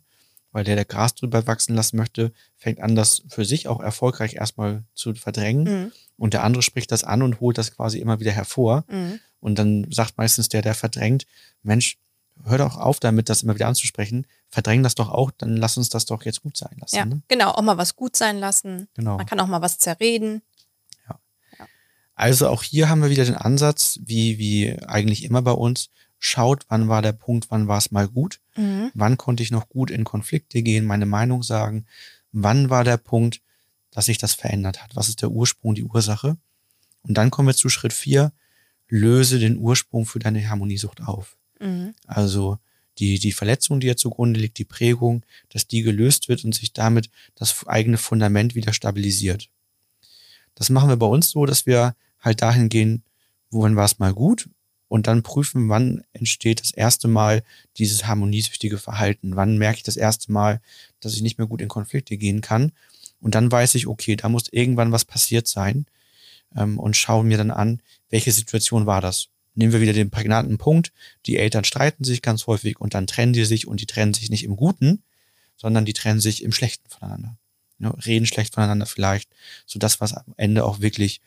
Weil 0.51 0.63
der, 0.63 0.75
der 0.75 0.85
Gras 0.85 1.15
drüber 1.15 1.47
wachsen 1.47 1.75
lassen 1.75 1.97
möchte, 1.97 2.31
fängt 2.55 2.79
an, 2.79 2.95
das 2.95 3.23
für 3.27 3.43
sich 3.43 3.67
auch 3.67 3.79
erfolgreich 3.81 4.35
erstmal 4.35 4.83
zu 4.93 5.13
verdrängen. 5.15 5.63
Mhm. 5.63 5.91
Und 6.15 6.33
der 6.33 6.43
andere 6.43 6.61
spricht 6.61 6.91
das 6.91 7.03
an 7.03 7.23
und 7.23 7.39
holt 7.39 7.57
das 7.57 7.75
quasi 7.75 7.99
immer 7.99 8.19
wieder 8.19 8.31
hervor. 8.31 8.85
Mhm. 8.87 9.19
Und 9.39 9.59
dann 9.59 9.87
sagt 9.91 10.17
meistens 10.17 10.49
der, 10.49 10.61
der 10.61 10.75
verdrängt, 10.75 11.25
Mensch, 11.63 11.97
hör 12.45 12.57
doch 12.57 12.77
auf 12.77 12.99
damit, 12.99 13.29
das 13.29 13.43
immer 13.43 13.55
wieder 13.55 13.67
anzusprechen. 13.67 14.27
Verdräng 14.49 14.83
das 14.83 14.95
doch 14.95 15.09
auch, 15.09 15.31
dann 15.31 15.57
lass 15.57 15.77
uns 15.77 15.89
das 15.89 16.05
doch 16.05 16.23
jetzt 16.23 16.41
gut 16.43 16.55
sein 16.55 16.77
lassen. 16.79 16.95
Ja, 16.95 17.05
Ne? 17.05 17.21
genau. 17.27 17.51
Auch 17.51 17.61
mal 17.61 17.77
was 17.77 17.95
gut 17.95 18.15
sein 18.15 18.39
lassen. 18.39 18.87
Genau. 18.93 19.17
Man 19.17 19.25
kann 19.25 19.39
auch 19.39 19.47
mal 19.47 19.61
was 19.61 19.77
zerreden. 19.79 20.41
Also 22.15 22.47
auch 22.47 22.63
hier 22.63 22.89
haben 22.89 23.01
wir 23.01 23.09
wieder 23.09 23.25
den 23.25 23.35
Ansatz, 23.35 23.99
wie, 24.03 24.37
wie 24.37 24.79
eigentlich 24.87 25.23
immer 25.23 25.41
bei 25.41 25.51
uns, 25.51 25.89
schaut, 26.19 26.65
wann 26.69 26.87
war 26.87 27.01
der 27.01 27.11
Punkt, 27.11 27.47
wann 27.49 27.67
war 27.67 27.77
es 27.77 27.91
mal 27.91 28.07
gut, 28.07 28.39
Mhm. 28.55 28.91
wann 28.93 29.17
konnte 29.17 29.43
ich 29.43 29.51
noch 29.51 29.67
gut 29.67 29.89
in 29.91 30.03
Konflikte 30.03 30.61
gehen, 30.61 30.85
meine 30.85 31.05
Meinung 31.05 31.43
sagen, 31.43 31.85
wann 32.31 32.69
war 32.69 32.83
der 32.83 32.97
Punkt, 32.97 33.41
dass 33.91 34.05
sich 34.05 34.19
das 34.19 34.33
verändert 34.33 34.81
hat, 34.83 34.95
was 34.95 35.09
ist 35.09 35.21
der 35.21 35.31
Ursprung, 35.31 35.75
die 35.75 35.83
Ursache. 35.83 36.37
Und 37.01 37.15
dann 37.17 37.29
kommen 37.31 37.47
wir 37.47 37.55
zu 37.55 37.67
Schritt 37.69 37.93
vier: 37.93 38.31
löse 38.87 39.39
den 39.39 39.57
Ursprung 39.57 40.05
für 40.05 40.19
deine 40.19 40.47
Harmoniesucht 40.49 41.01
auf. 41.01 41.35
Mhm. 41.59 41.93
Also 42.07 42.57
die, 42.99 43.19
die 43.19 43.31
Verletzung, 43.31 43.79
die 43.79 43.87
ja 43.87 43.95
zugrunde 43.95 44.39
liegt, 44.39 44.57
die 44.59 44.65
Prägung, 44.65 45.25
dass 45.49 45.67
die 45.67 45.81
gelöst 45.81 46.29
wird 46.29 46.45
und 46.45 46.53
sich 46.55 46.73
damit 46.73 47.09
das 47.35 47.67
eigene 47.67 47.97
Fundament 47.97 48.55
wieder 48.55 48.71
stabilisiert. 48.71 49.49
Das 50.55 50.69
machen 50.69 50.89
wir 50.89 50.97
bei 50.97 51.07
uns 51.07 51.31
so, 51.31 51.45
dass 51.45 51.65
wir 51.65 51.95
halt 52.23 52.41
dahin 52.41 52.69
gehen, 52.69 53.03
wohin 53.51 53.75
war 53.75 53.85
es 53.85 53.99
mal 53.99 54.13
gut 54.13 54.49
und 54.87 55.07
dann 55.07 55.23
prüfen, 55.23 55.69
wann 55.69 56.03
entsteht 56.13 56.61
das 56.61 56.71
erste 56.71 57.07
Mal 57.07 57.43
dieses 57.77 58.05
harmoniesüchtige 58.05 58.77
Verhalten. 58.77 59.35
Wann 59.35 59.57
merke 59.57 59.77
ich 59.77 59.83
das 59.83 59.97
erste 59.97 60.31
Mal, 60.31 60.61
dass 60.99 61.15
ich 61.15 61.21
nicht 61.21 61.37
mehr 61.37 61.47
gut 61.47 61.61
in 61.61 61.67
Konflikte 61.67 62.15
gehen 62.15 62.41
kann. 62.41 62.71
Und 63.19 63.35
dann 63.35 63.51
weiß 63.51 63.75
ich, 63.75 63.87
okay, 63.87 64.15
da 64.15 64.29
muss 64.29 64.49
irgendwann 64.51 64.91
was 64.91 65.05
passiert 65.05 65.47
sein 65.47 65.85
ähm, 66.55 66.77
und 66.77 66.95
schaue 66.95 67.23
mir 67.23 67.37
dann 67.37 67.51
an, 67.51 67.81
welche 68.09 68.31
Situation 68.31 68.85
war 68.85 69.01
das. 69.01 69.29
Nehmen 69.55 69.73
wir 69.73 69.81
wieder 69.81 69.93
den 69.93 70.11
prägnanten 70.11 70.57
Punkt. 70.57 70.91
Die 71.25 71.37
Eltern 71.37 71.63
streiten 71.63 72.03
sich 72.03 72.21
ganz 72.21 72.47
häufig 72.47 72.79
und 72.79 72.93
dann 72.93 73.07
trennen 73.07 73.33
die 73.33 73.45
sich 73.45 73.67
und 73.67 73.81
die 73.81 73.85
trennen 73.85 74.13
sich 74.13 74.29
nicht 74.29 74.43
im 74.43 74.55
Guten, 74.55 75.03
sondern 75.57 75.85
die 75.85 75.93
trennen 75.93 76.19
sich 76.19 76.43
im 76.43 76.51
Schlechten 76.51 76.87
voneinander. 76.89 77.37
Ja, 77.79 77.89
reden 78.05 78.25
schlecht 78.25 78.53
voneinander 78.53 78.85
vielleicht, 78.85 79.29
so 79.65 79.79
das, 79.79 79.99
was 79.99 80.13
am 80.13 80.33
Ende 80.37 80.63
auch 80.65 80.81
wirklich 80.81 81.21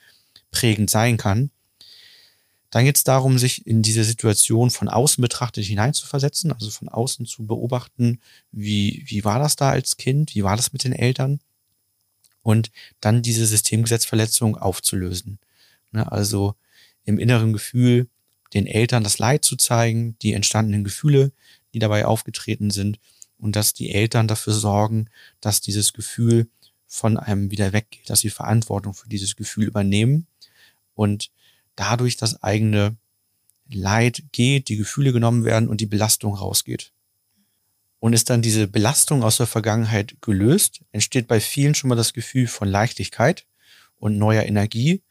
prägend 0.51 0.91
sein 0.91 1.17
kann. 1.17 1.51
Dann 2.71 2.85
geht 2.85 2.97
es 2.97 3.05
darum, 3.05 3.39
sich 3.39 3.67
in 3.67 3.83
diese 3.83 4.05
Situation 4.05 4.71
von 4.71 4.89
außen 4.89 5.23
betrachtet 5.23 5.65
hineinzuversetzen, 5.65 6.53
also 6.53 6.71
von 6.71 6.89
außen 6.89 7.25
zu 7.27 7.47
beobachten, 7.47 8.21
wie, 8.53 9.05
wie 9.07 9.25
war 9.25 9.39
das 9.39 9.57
da 9.57 9.71
als 9.71 9.97
Kind, 9.97 10.35
wie 10.35 10.43
war 10.43 10.57
das 10.57 10.73
mit 10.73 10.85
den 10.85 10.93
Eltern 10.93 11.41
und 12.43 12.71
dann 13.01 13.23
diese 13.23 13.45
Systemgesetzverletzung 13.45 14.57
aufzulösen. 14.57 15.39
Ne, 15.91 16.11
also 16.13 16.55
im 17.05 17.19
inneren 17.19 17.53
Gefühl 17.53 18.09
den 18.55 18.67
Eltern 18.67 19.03
das 19.03 19.19
Leid 19.19 19.45
zu 19.45 19.57
zeigen, 19.57 20.17
die 20.23 20.33
entstandenen 20.33 20.85
Gefühle, 20.85 21.33
die 21.75 21.81
dabei 21.81 22.07
aufgetreten 22.07 22.71
sind 22.71 23.01
und 23.39 23.57
dass 23.57 23.75
die 23.75 23.93
Eltern 23.93 24.29
dafür 24.29 24.53
sorgen, 24.53 25.09
dass 25.41 25.61
dieses 25.61 25.93
Gefühl 25.93 26.49
von 26.87 27.17
einem 27.17 27.51
wieder 27.51 27.73
weggeht, 27.73 28.09
dass 28.09 28.21
sie 28.21 28.31
Verantwortung 28.31 28.95
für 28.95 29.09
dieses 29.09 29.35
Gefühl 29.35 29.65
übernehmen 29.65 30.27
und 30.97 31.31
dadurch 31.77 32.17
das 32.17 32.43
eigene 32.43 32.97
Leid 33.69 34.25
geht, 34.33 34.69
die 34.69 34.77
Gefühle 34.77 35.13
genommen 35.13 35.45
werden 35.45 35.69
und 35.69 35.81
die 35.81 35.87
Belastung 35.87 36.35
rausgeht. 36.35 36.93
Und 38.01 38.13
ist 38.13 38.31
dann 38.31 38.43
diese 38.43 38.67
Belastung 38.67 39.23
aus 39.23 39.37
der 39.37 39.47
Vergangenheit 39.47 40.17
gelöst, 40.21 40.81
entsteht 40.93 41.29
bei 41.29 41.41
vielen 41.41 41.75
schon 41.75 41.89
mal 41.89 41.97
das 41.97 42.13
Gefühl 42.13 42.47
von 42.47 42.69
Leichtigkeit 42.69 43.47
und 43.97 44.19
neuer 44.19 44.45
Energie. 44.45 45.03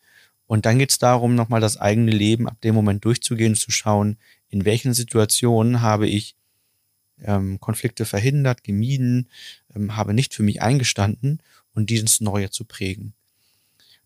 Und 0.47 0.65
dann 0.65 0.79
geht 0.79 0.91
es 0.91 0.99
darum, 0.99 1.35
nochmal 1.35 1.61
das 1.61 1.77
eigene 1.77 2.11
Leben 2.11 2.47
ab 2.47 2.61
dem 2.61 2.75
Moment 2.75 3.03
durchzugehen, 3.05 3.55
zu 3.55 3.71
schauen, 3.71 4.17
in 4.49 4.65
welchen 4.65 4.93
Situationen 4.93 5.81
habe 5.81 6.07
ich 6.07 6.35
ähm, 7.21 7.59
Konflikte 7.59 8.05
verhindert, 8.05 8.63
gemieden, 8.63 9.29
ähm, 9.75 9.95
habe 9.95 10.13
nicht 10.13 10.33
für 10.33 10.43
mich 10.43 10.61
eingestanden 10.61 11.41
und 11.73 11.89
dieses 11.89 12.21
Neue 12.21 12.49
zu 12.51 12.65
prägen. 12.65 13.13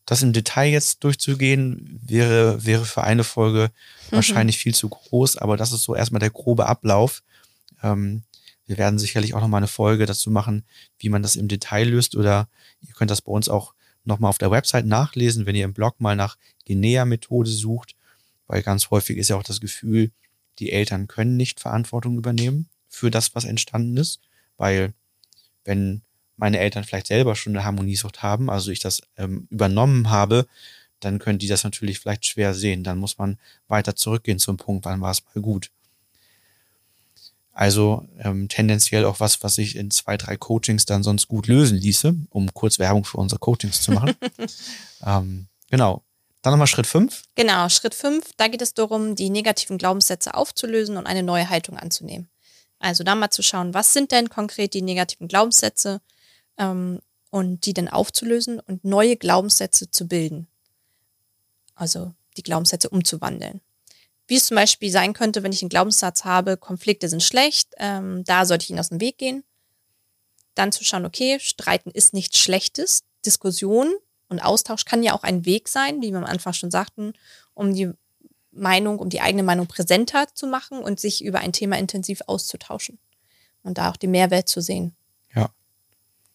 Das 0.10 0.24
im 0.24 0.34
Detail 0.34 0.72
jetzt 0.72 1.04
durchzugehen, 1.04 2.00
wäre, 2.04 2.66
wäre 2.66 2.84
für 2.84 3.04
eine 3.04 3.24
Folge 3.24 3.70
mhm. 4.10 4.16
wahrscheinlich 4.16 4.58
viel 4.58 4.74
zu 4.74 4.90
groß, 4.90 5.38
aber 5.38 5.56
das 5.56 5.72
ist 5.72 5.84
so 5.84 5.94
erstmal 5.94 6.20
der 6.20 6.32
grobe 6.32 6.66
Ablauf. 6.66 7.22
Ähm, 7.84 8.24
wir 8.66 8.80
werden 8.80 8.98
sicherlich 8.98 9.36
auch 9.36 9.42
nochmal 9.42 9.60
eine 9.60 9.68
Folge 9.68 10.08
dazu 10.08 10.32
machen, 10.32 10.64
wie 10.98 11.10
man 11.10 11.22
das 11.22 11.36
im 11.36 11.48
Detail 11.48 11.90
löst 11.90 12.16
oder 12.16 12.50
ihr 12.82 12.92
könnt 12.96 13.12
das 13.12 13.22
bei 13.22 13.32
uns 13.32 13.50
auch 13.50 13.76
nochmal 14.04 14.30
auf 14.30 14.40
der 14.40 14.50
Website 14.50 14.88
nachlesen, 14.88 15.46
wenn 15.46 15.56
ihr 15.56 15.66
im 15.66 15.76
Blog 15.76 16.02
mal 16.02 16.16
nach 16.16 16.38
Genea-Methode 16.66 17.52
sucht, 17.52 17.96
weil 18.48 18.64
ganz 18.64 18.90
häufig 18.90 19.16
ist 19.16 19.30
ja 19.30 19.36
auch 19.36 19.44
das 19.44 19.62
Gefühl, 19.62 20.10
die 20.58 20.72
Eltern 20.72 21.08
können 21.08 21.38
nicht 21.38 21.60
Verantwortung 21.60 22.18
übernehmen 22.18 22.68
für 22.88 23.12
das, 23.12 23.36
was 23.36 23.46
entstanden 23.46 23.96
ist, 23.98 24.22
weil 24.58 24.92
wenn 25.66 26.02
meine 26.40 26.60
Eltern 26.60 26.84
vielleicht 26.84 27.08
selber 27.08 27.36
schon 27.36 27.56
eine 27.56 27.66
Harmoniesucht 27.66 28.24
haben, 28.24 28.50
also 28.50 28.72
ich 28.72 28.80
das 28.80 29.02
ähm, 29.18 29.48
übernommen 29.50 30.10
habe, 30.10 30.48
dann 31.00 31.20
können 31.20 31.40
die 31.40 31.48
das 31.48 31.64
natürlich 31.64 32.00
vielleicht 32.00 32.26
schwer 32.26 32.54
sehen. 32.54 32.84
Dann 32.84 32.98
muss 32.98 33.18
man 33.18 33.38
weiter 33.68 33.96
zurückgehen 33.96 34.40
zum 34.40 34.58
Punkt, 34.58 34.86
wann 34.86 35.02
war 35.02 35.12
es 35.12 35.24
mal 35.24 35.42
gut. 35.42 35.72
Also 37.52 38.08
ähm, 38.20 38.48
tendenziell 38.48 39.04
auch 39.04 39.20
was, 39.20 39.44
was 39.44 39.56
sich 39.56 39.76
in 39.76 39.92
zwei, 39.92 40.16
drei 40.16 40.38
Coachings 40.38 40.86
dann 40.86 41.04
sonst 41.04 41.28
gut 41.28 41.48
lösen 41.48 41.78
ließe, 41.78 42.16
um 42.30 42.54
kurz 42.54 42.80
Werbung 42.80 43.04
für 43.04 43.18
unsere 43.18 43.40
Coachings 43.40 43.82
zu 43.82 43.92
machen. 43.92 44.16
ähm, 45.06 45.48
genau. 45.70 46.04
Dann 46.42 46.54
nochmal 46.54 46.68
Schritt 46.68 46.88
fünf. 46.88 47.24
Genau, 47.36 47.68
Schritt 47.68 47.96
fünf. 47.96 48.32
Da 48.38 48.48
geht 48.48 48.62
es 48.62 48.74
darum, 48.74 49.16
die 49.16 49.30
negativen 49.30 49.78
Glaubenssätze 49.78 50.36
aufzulösen 50.36 50.96
und 50.96 51.06
eine 51.06 51.22
neue 51.22 51.50
Haltung 51.50 51.78
anzunehmen. 51.78 52.30
Also 52.80 53.04
da 53.04 53.14
mal 53.14 53.30
zu 53.30 53.44
schauen, 53.44 53.74
was 53.74 53.92
sind 53.92 54.14
denn 54.14 54.30
konkret 54.30 54.74
die 54.74 54.82
negativen 54.82 55.28
Glaubenssätze 55.28 56.00
ähm, 56.60 57.00
und 57.32 57.66
die 57.66 57.74
dann 57.74 57.88
aufzulösen 57.88 58.60
und 58.60 58.84
neue 58.86 59.18
Glaubenssätze 59.18 59.90
zu 59.90 60.08
bilden. 60.08 60.48
Also 61.74 62.14
die 62.38 62.44
Glaubenssätze 62.44 62.90
umzuwandeln. 62.90 63.62
Wie 64.28 64.36
es 64.36 64.46
zum 64.46 64.56
Beispiel 64.56 64.92
sein 64.92 65.14
könnte, 65.14 65.42
wenn 65.42 65.52
ich 65.52 65.64
einen 65.64 65.70
Glaubenssatz 65.70 66.24
habe, 66.24 66.56
Konflikte 66.56 67.10
sind 67.10 67.24
schlecht, 67.24 67.74
ähm, 67.78 68.24
da 68.26 68.46
sollte 68.46 68.64
ich 68.64 68.70
ihnen 68.70 68.80
aus 68.80 68.90
dem 68.90 69.02
Weg 69.02 69.18
gehen. 69.18 69.44
Dann 70.54 70.72
zu 70.72 70.84
schauen, 70.84 71.06
okay, 71.06 71.40
Streiten 71.40 71.90
ist 71.90 72.14
nichts 72.14 72.38
Schlechtes, 72.38 73.04
Diskussion 73.26 73.92
und 74.28 74.40
Austausch 74.40 74.86
kann 74.86 75.02
ja 75.02 75.14
auch 75.14 75.24
ein 75.24 75.46
Weg 75.46 75.68
sein, 75.68 76.02
wie 76.02 76.12
wir 76.12 76.20
am 76.20 76.26
Anfang 76.26 76.54
schon 76.54 76.70
sagten, 76.70 77.14
um 77.56 77.74
die 77.74 77.92
Meinung, 78.52 79.00
um 79.00 79.10
die 79.10 79.22
eigene 79.22 79.44
Meinung 79.44 79.68
präsenter 79.68 80.28
zu 80.34 80.48
machen 80.48 80.80
und 80.80 81.00
sich 81.00 81.24
über 81.24 81.40
ein 81.40 81.54
Thema 81.54 81.78
intensiv 81.78 82.22
auszutauschen 82.28 83.00
und 83.64 83.78
da 83.78 83.90
auch 83.90 83.98
den 83.98 84.12
Mehrwert 84.12 84.48
zu 84.48 84.62
sehen. 84.62 84.96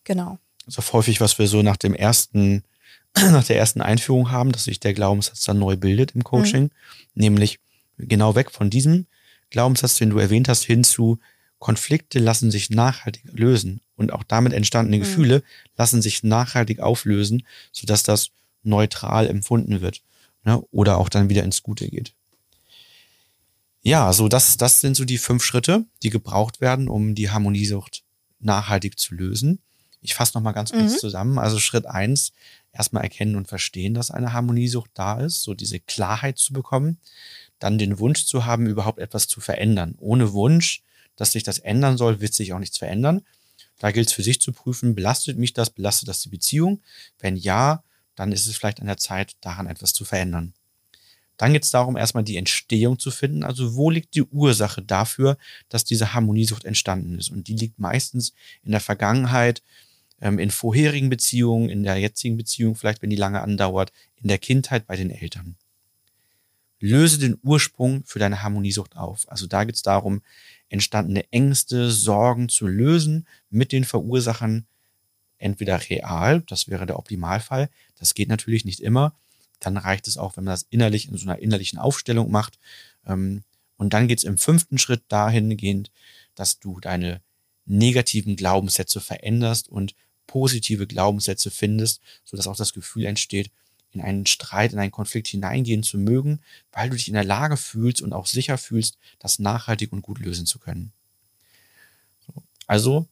Genau. 0.04 0.38
Also 0.66 0.82
häufig, 0.92 1.20
was 1.20 1.38
wir 1.38 1.46
so 1.46 1.62
nach 1.62 1.76
dem 1.76 1.94
ersten, 1.94 2.62
nach 3.14 3.44
der 3.44 3.58
ersten 3.58 3.80
Einführung 3.80 4.30
haben, 4.30 4.52
dass 4.52 4.64
sich 4.64 4.80
der 4.80 4.94
Glaubenssatz 4.94 5.44
dann 5.44 5.58
neu 5.58 5.76
bildet 5.76 6.12
im 6.12 6.24
Coaching, 6.24 6.64
mhm. 6.64 6.70
nämlich 7.14 7.58
genau 7.98 8.34
weg 8.34 8.50
von 8.50 8.70
diesem 8.70 9.06
Glaubenssatz, 9.50 9.96
den 9.96 10.10
du 10.10 10.18
erwähnt 10.18 10.48
hast, 10.48 10.64
hin 10.64 10.84
zu 10.84 11.18
Konflikte 11.58 12.18
lassen 12.18 12.50
sich 12.50 12.70
nachhaltig 12.70 13.22
lösen 13.32 13.80
und 13.96 14.12
auch 14.12 14.22
damit 14.22 14.52
entstandene 14.52 14.98
mhm. 14.98 15.00
Gefühle 15.00 15.42
lassen 15.76 16.02
sich 16.02 16.22
nachhaltig 16.22 16.80
auflösen, 16.80 17.46
sodass 17.72 18.02
das 18.02 18.30
neutral 18.62 19.28
empfunden 19.28 19.80
wird 19.80 20.02
ne? 20.44 20.60
oder 20.70 20.98
auch 20.98 21.08
dann 21.08 21.28
wieder 21.28 21.42
ins 21.42 21.62
Gute 21.62 21.88
geht. 21.88 22.12
Ja, 23.82 24.12
so 24.12 24.28
das, 24.28 24.56
das 24.56 24.80
sind 24.80 24.94
so 24.96 25.04
die 25.04 25.18
fünf 25.18 25.44
Schritte, 25.44 25.84
die 26.02 26.10
gebraucht 26.10 26.60
werden, 26.60 26.88
um 26.88 27.14
die 27.14 27.30
Harmoniesucht 27.30 28.02
nachhaltig 28.40 28.98
zu 28.98 29.14
lösen. 29.14 29.60
Ich 30.04 30.14
fasse 30.14 30.36
nochmal 30.36 30.52
ganz 30.52 30.70
kurz 30.70 30.92
mhm. 30.92 30.98
zusammen. 30.98 31.38
Also 31.38 31.58
Schritt 31.58 31.86
eins, 31.86 32.32
erstmal 32.72 33.04
erkennen 33.04 33.36
und 33.36 33.48
verstehen, 33.48 33.94
dass 33.94 34.10
eine 34.10 34.34
Harmoniesucht 34.34 34.90
da 34.92 35.18
ist, 35.18 35.42
so 35.42 35.54
diese 35.54 35.80
Klarheit 35.80 36.36
zu 36.36 36.52
bekommen, 36.52 36.98
dann 37.58 37.78
den 37.78 37.98
Wunsch 37.98 38.26
zu 38.26 38.44
haben, 38.44 38.66
überhaupt 38.66 38.98
etwas 38.98 39.28
zu 39.28 39.40
verändern. 39.40 39.94
Ohne 39.98 40.32
Wunsch, 40.34 40.82
dass 41.16 41.32
sich 41.32 41.42
das 41.42 41.58
ändern 41.58 41.96
soll, 41.96 42.20
wird 42.20 42.34
sich 42.34 42.52
auch 42.52 42.58
nichts 42.58 42.76
verändern. 42.76 43.22
Da 43.78 43.92
gilt 43.92 44.08
es 44.08 44.12
für 44.12 44.22
sich 44.22 44.40
zu 44.40 44.52
prüfen, 44.52 44.94
belastet 44.94 45.38
mich 45.38 45.54
das, 45.54 45.70
belastet 45.70 46.08
das 46.08 46.20
die 46.20 46.28
Beziehung? 46.28 46.82
Wenn 47.18 47.36
ja, 47.36 47.82
dann 48.14 48.30
ist 48.30 48.46
es 48.46 48.56
vielleicht 48.56 48.80
an 48.80 48.86
der 48.86 48.98
Zeit, 48.98 49.36
daran 49.40 49.66
etwas 49.66 49.94
zu 49.94 50.04
verändern. 50.04 50.52
Dann 51.38 51.52
geht 51.52 51.64
es 51.64 51.70
darum, 51.70 51.96
erstmal 51.96 52.24
die 52.24 52.36
Entstehung 52.36 52.98
zu 52.98 53.10
finden. 53.10 53.42
Also 53.42 53.74
wo 53.74 53.90
liegt 53.90 54.14
die 54.14 54.22
Ursache 54.22 54.82
dafür, 54.82 55.36
dass 55.68 55.84
diese 55.84 56.12
Harmoniesucht 56.14 56.64
entstanden 56.64 57.18
ist? 57.18 57.30
Und 57.30 57.48
die 57.48 57.56
liegt 57.56 57.78
meistens 57.78 58.34
in 58.62 58.70
der 58.70 58.80
Vergangenheit, 58.80 59.62
ähm, 60.24 60.40
in 60.40 60.50
vorherigen 60.50 61.10
Beziehungen, 61.10 61.68
in 61.68 61.84
der 61.84 61.98
jetzigen 61.98 62.36
Beziehung, 62.36 62.74
vielleicht 62.74 63.02
wenn 63.02 63.10
die 63.10 63.16
lange 63.16 63.42
andauert, 63.42 63.92
in 64.16 64.26
der 64.26 64.38
Kindheit 64.38 64.86
bei 64.86 64.96
den 64.96 65.10
Eltern. 65.10 65.56
Löse 66.80 67.18
den 67.18 67.38
Ursprung 67.42 68.02
für 68.04 68.18
deine 68.18 68.42
Harmoniesucht 68.42 68.96
auf. 68.96 69.30
Also 69.30 69.46
da 69.46 69.64
geht 69.64 69.76
es 69.76 69.82
darum, 69.82 70.22
entstandene 70.68 71.30
Ängste, 71.30 71.90
Sorgen 71.90 72.48
zu 72.48 72.66
lösen 72.66 73.28
mit 73.50 73.70
den 73.70 73.84
Verursachern 73.84 74.66
entweder 75.36 75.78
real, 75.90 76.40
das 76.46 76.68
wäre 76.68 76.86
der 76.86 76.98
Optimalfall, 76.98 77.68
das 77.98 78.14
geht 78.14 78.28
natürlich 78.28 78.64
nicht 78.64 78.80
immer, 78.80 79.14
dann 79.60 79.76
reicht 79.76 80.08
es 80.08 80.16
auch, 80.16 80.36
wenn 80.36 80.44
man 80.44 80.52
das 80.52 80.66
innerlich 80.70 81.08
in 81.08 81.16
so 81.16 81.28
einer 81.28 81.38
innerlichen 81.38 81.78
Aufstellung 81.78 82.30
macht. 82.30 82.58
Ähm, 83.06 83.44
und 83.76 83.92
dann 83.92 84.08
geht 84.08 84.18
es 84.18 84.24
im 84.24 84.38
fünften 84.38 84.78
Schritt 84.78 85.02
dahingehend, 85.08 85.90
dass 86.34 86.60
du 86.60 86.80
deine 86.80 87.20
negativen 87.66 88.36
Glaubenssätze 88.36 89.00
veränderst 89.00 89.68
und 89.68 89.94
positive 90.26 90.86
Glaubenssätze 90.86 91.50
findest, 91.50 92.00
sodass 92.24 92.46
auch 92.46 92.56
das 92.56 92.72
Gefühl 92.72 93.06
entsteht, 93.06 93.50
in 93.92 94.00
einen 94.00 94.26
Streit, 94.26 94.72
in 94.72 94.78
einen 94.78 94.90
Konflikt 94.90 95.28
hineingehen 95.28 95.82
zu 95.82 95.98
mögen, 95.98 96.40
weil 96.72 96.90
du 96.90 96.96
dich 96.96 97.08
in 97.08 97.14
der 97.14 97.24
Lage 97.24 97.56
fühlst 97.56 98.02
und 98.02 98.12
auch 98.12 98.26
sicher 98.26 98.58
fühlst, 98.58 98.98
das 99.18 99.38
nachhaltig 99.38 99.92
und 99.92 100.02
gut 100.02 100.18
lösen 100.18 100.46
zu 100.46 100.58
können. 100.58 100.92
Also, 102.66 103.06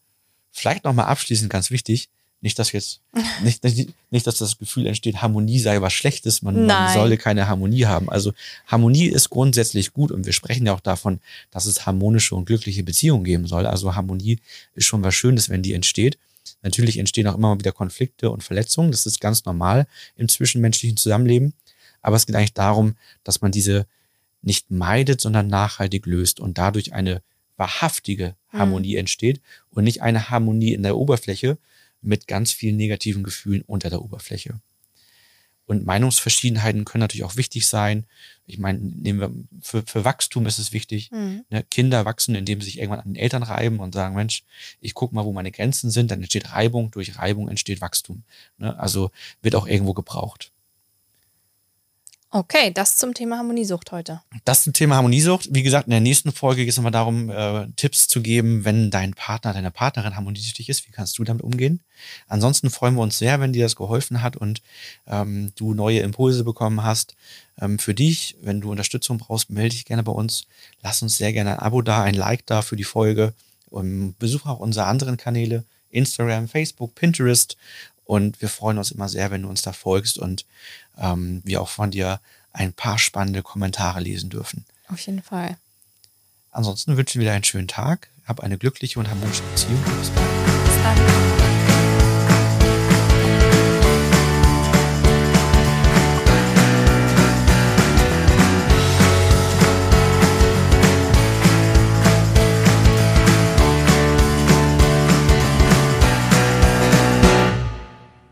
vielleicht 0.50 0.84
nochmal 0.84 1.06
abschließend 1.06 1.50
ganz 1.50 1.70
wichtig, 1.70 2.08
Nicht, 2.44 2.58
dass 2.58 2.72
jetzt, 2.72 3.00
nicht, 3.44 3.62
nicht, 3.62 3.94
nicht, 4.10 4.26
dass 4.26 4.36
das 4.38 4.58
Gefühl 4.58 4.86
entsteht, 4.86 5.22
Harmonie 5.22 5.60
sei 5.60 5.80
was 5.80 5.92
Schlechtes, 5.92 6.42
man, 6.42 6.66
man 6.66 6.92
solle 6.92 7.16
keine 7.16 7.46
Harmonie 7.46 7.86
haben. 7.86 8.10
Also 8.10 8.32
Harmonie 8.66 9.06
ist 9.06 9.30
grundsätzlich 9.30 9.92
gut 9.92 10.10
und 10.10 10.26
wir 10.26 10.32
sprechen 10.32 10.66
ja 10.66 10.74
auch 10.74 10.80
davon, 10.80 11.20
dass 11.52 11.66
es 11.66 11.86
harmonische 11.86 12.34
und 12.34 12.46
glückliche 12.46 12.82
Beziehungen 12.82 13.22
geben 13.22 13.46
soll. 13.46 13.64
Also 13.64 13.94
Harmonie 13.94 14.40
ist 14.74 14.86
schon 14.86 15.04
was 15.04 15.14
Schönes, 15.14 15.50
wenn 15.50 15.62
die 15.62 15.72
entsteht. 15.72 16.18
Natürlich 16.62 16.98
entstehen 16.98 17.26
auch 17.26 17.34
immer 17.34 17.48
mal 17.48 17.58
wieder 17.58 17.72
Konflikte 17.72 18.30
und 18.30 18.42
Verletzungen. 18.42 18.90
Das 18.90 19.06
ist 19.06 19.20
ganz 19.20 19.44
normal 19.44 19.86
im 20.16 20.28
zwischenmenschlichen 20.28 20.96
Zusammenleben. 20.96 21.54
Aber 22.00 22.16
es 22.16 22.26
geht 22.26 22.36
eigentlich 22.36 22.54
darum, 22.54 22.96
dass 23.24 23.40
man 23.40 23.52
diese 23.52 23.86
nicht 24.42 24.70
meidet, 24.70 25.20
sondern 25.20 25.46
nachhaltig 25.46 26.06
löst 26.06 26.40
und 26.40 26.58
dadurch 26.58 26.92
eine 26.92 27.22
wahrhaftige 27.56 28.34
Harmonie 28.48 28.96
entsteht 28.96 29.40
und 29.70 29.84
nicht 29.84 30.02
eine 30.02 30.30
Harmonie 30.30 30.72
in 30.72 30.82
der 30.82 30.96
Oberfläche 30.96 31.58
mit 32.00 32.26
ganz 32.26 32.50
vielen 32.50 32.76
negativen 32.76 33.22
Gefühlen 33.22 33.62
unter 33.62 33.88
der 33.88 34.02
Oberfläche. 34.02 34.60
Und 35.72 35.86
Meinungsverschiedenheiten 35.86 36.84
können 36.84 37.00
natürlich 37.00 37.24
auch 37.24 37.36
wichtig 37.36 37.66
sein. 37.66 38.04
Ich 38.46 38.58
meine, 38.58 38.78
nehmen 38.78 39.20
wir, 39.20 39.32
für, 39.62 39.82
für 39.82 40.04
Wachstum 40.04 40.44
ist 40.44 40.58
es 40.58 40.74
wichtig. 40.74 41.10
Mhm. 41.10 41.46
Ne? 41.48 41.64
Kinder 41.70 42.04
wachsen, 42.04 42.34
indem 42.34 42.60
sie 42.60 42.66
sich 42.66 42.78
irgendwann 42.78 43.00
an 43.00 43.14
den 43.14 43.16
Eltern 43.16 43.42
reiben 43.42 43.80
und 43.80 43.94
sagen, 43.94 44.14
Mensch, 44.14 44.44
ich 44.82 44.92
guck 44.92 45.14
mal, 45.14 45.24
wo 45.24 45.32
meine 45.32 45.50
Grenzen 45.50 45.90
sind. 45.90 46.10
Dann 46.10 46.20
entsteht 46.20 46.52
Reibung, 46.52 46.90
durch 46.90 47.18
Reibung 47.18 47.48
entsteht 47.48 47.80
Wachstum. 47.80 48.22
Ne? 48.58 48.78
Also 48.78 49.12
wird 49.40 49.54
auch 49.54 49.66
irgendwo 49.66 49.94
gebraucht. 49.94 50.52
Okay, 52.34 52.72
das 52.72 52.96
zum 52.96 53.12
Thema 53.12 53.36
Harmoniesucht 53.36 53.92
heute. 53.92 54.22
Das 54.46 54.64
zum 54.64 54.72
Thema 54.72 54.96
Harmoniesucht. 54.96 55.50
Wie 55.52 55.62
gesagt, 55.62 55.86
in 55.86 55.90
der 55.90 56.00
nächsten 56.00 56.32
Folge 56.32 56.62
geht 56.62 56.70
es 56.70 56.78
nochmal 56.78 56.90
darum, 56.90 57.28
äh, 57.28 57.66
Tipps 57.76 58.08
zu 58.08 58.22
geben, 58.22 58.64
wenn 58.64 58.90
dein 58.90 59.12
Partner, 59.12 59.52
deine 59.52 59.70
Partnerin 59.70 60.16
harmoniesüchtig 60.16 60.70
ist. 60.70 60.88
Wie 60.88 60.92
kannst 60.92 61.18
du 61.18 61.24
damit 61.24 61.42
umgehen? 61.42 61.80
Ansonsten 62.28 62.70
freuen 62.70 62.94
wir 62.94 63.02
uns 63.02 63.18
sehr, 63.18 63.38
wenn 63.40 63.52
dir 63.52 63.64
das 63.64 63.76
geholfen 63.76 64.22
hat 64.22 64.38
und 64.38 64.62
ähm, 65.06 65.52
du 65.56 65.74
neue 65.74 66.00
Impulse 66.00 66.42
bekommen 66.42 66.82
hast. 66.82 67.16
Ähm, 67.60 67.78
für 67.78 67.92
dich, 67.92 68.34
wenn 68.40 68.62
du 68.62 68.70
Unterstützung 68.70 69.18
brauchst, 69.18 69.50
melde 69.50 69.74
dich 69.74 69.84
gerne 69.84 70.02
bei 70.02 70.12
uns. 70.12 70.46
Lass 70.80 71.02
uns 71.02 71.18
sehr 71.18 71.34
gerne 71.34 71.52
ein 71.52 71.58
Abo 71.58 71.82
da, 71.82 72.02
ein 72.02 72.14
Like 72.14 72.46
da 72.46 72.62
für 72.62 72.76
die 72.76 72.84
Folge. 72.84 73.34
Und 73.68 74.18
besuche 74.18 74.48
auch 74.48 74.60
unsere 74.60 74.86
anderen 74.86 75.18
Kanäle, 75.18 75.64
Instagram, 75.90 76.48
Facebook, 76.48 76.94
Pinterest. 76.94 77.58
Und 78.04 78.40
wir 78.40 78.48
freuen 78.48 78.78
uns 78.78 78.90
immer 78.90 79.08
sehr, 79.08 79.30
wenn 79.30 79.42
du 79.42 79.48
uns 79.48 79.62
da 79.62 79.72
folgst 79.72 80.18
und 80.18 80.44
ähm, 80.98 81.40
wir 81.44 81.60
auch 81.60 81.68
von 81.68 81.90
dir 81.90 82.20
ein 82.52 82.72
paar 82.72 82.98
spannende 82.98 83.42
Kommentare 83.42 84.00
lesen 84.00 84.30
dürfen. 84.30 84.64
Auf 84.88 85.00
jeden 85.00 85.22
Fall. 85.22 85.56
Ansonsten 86.50 86.96
wünschen 86.96 87.20
wir 87.20 87.28
dir 87.28 87.34
einen 87.34 87.44
schönen 87.44 87.68
Tag, 87.68 88.10
hab 88.26 88.40
eine 88.40 88.58
glückliche 88.58 88.98
und 88.98 89.08
harmonische 89.08 89.42
Beziehung. 89.42 89.82
Bis 89.98 90.10
bald. 90.10 90.28
Bis 90.64 90.82
dann. 90.82 91.41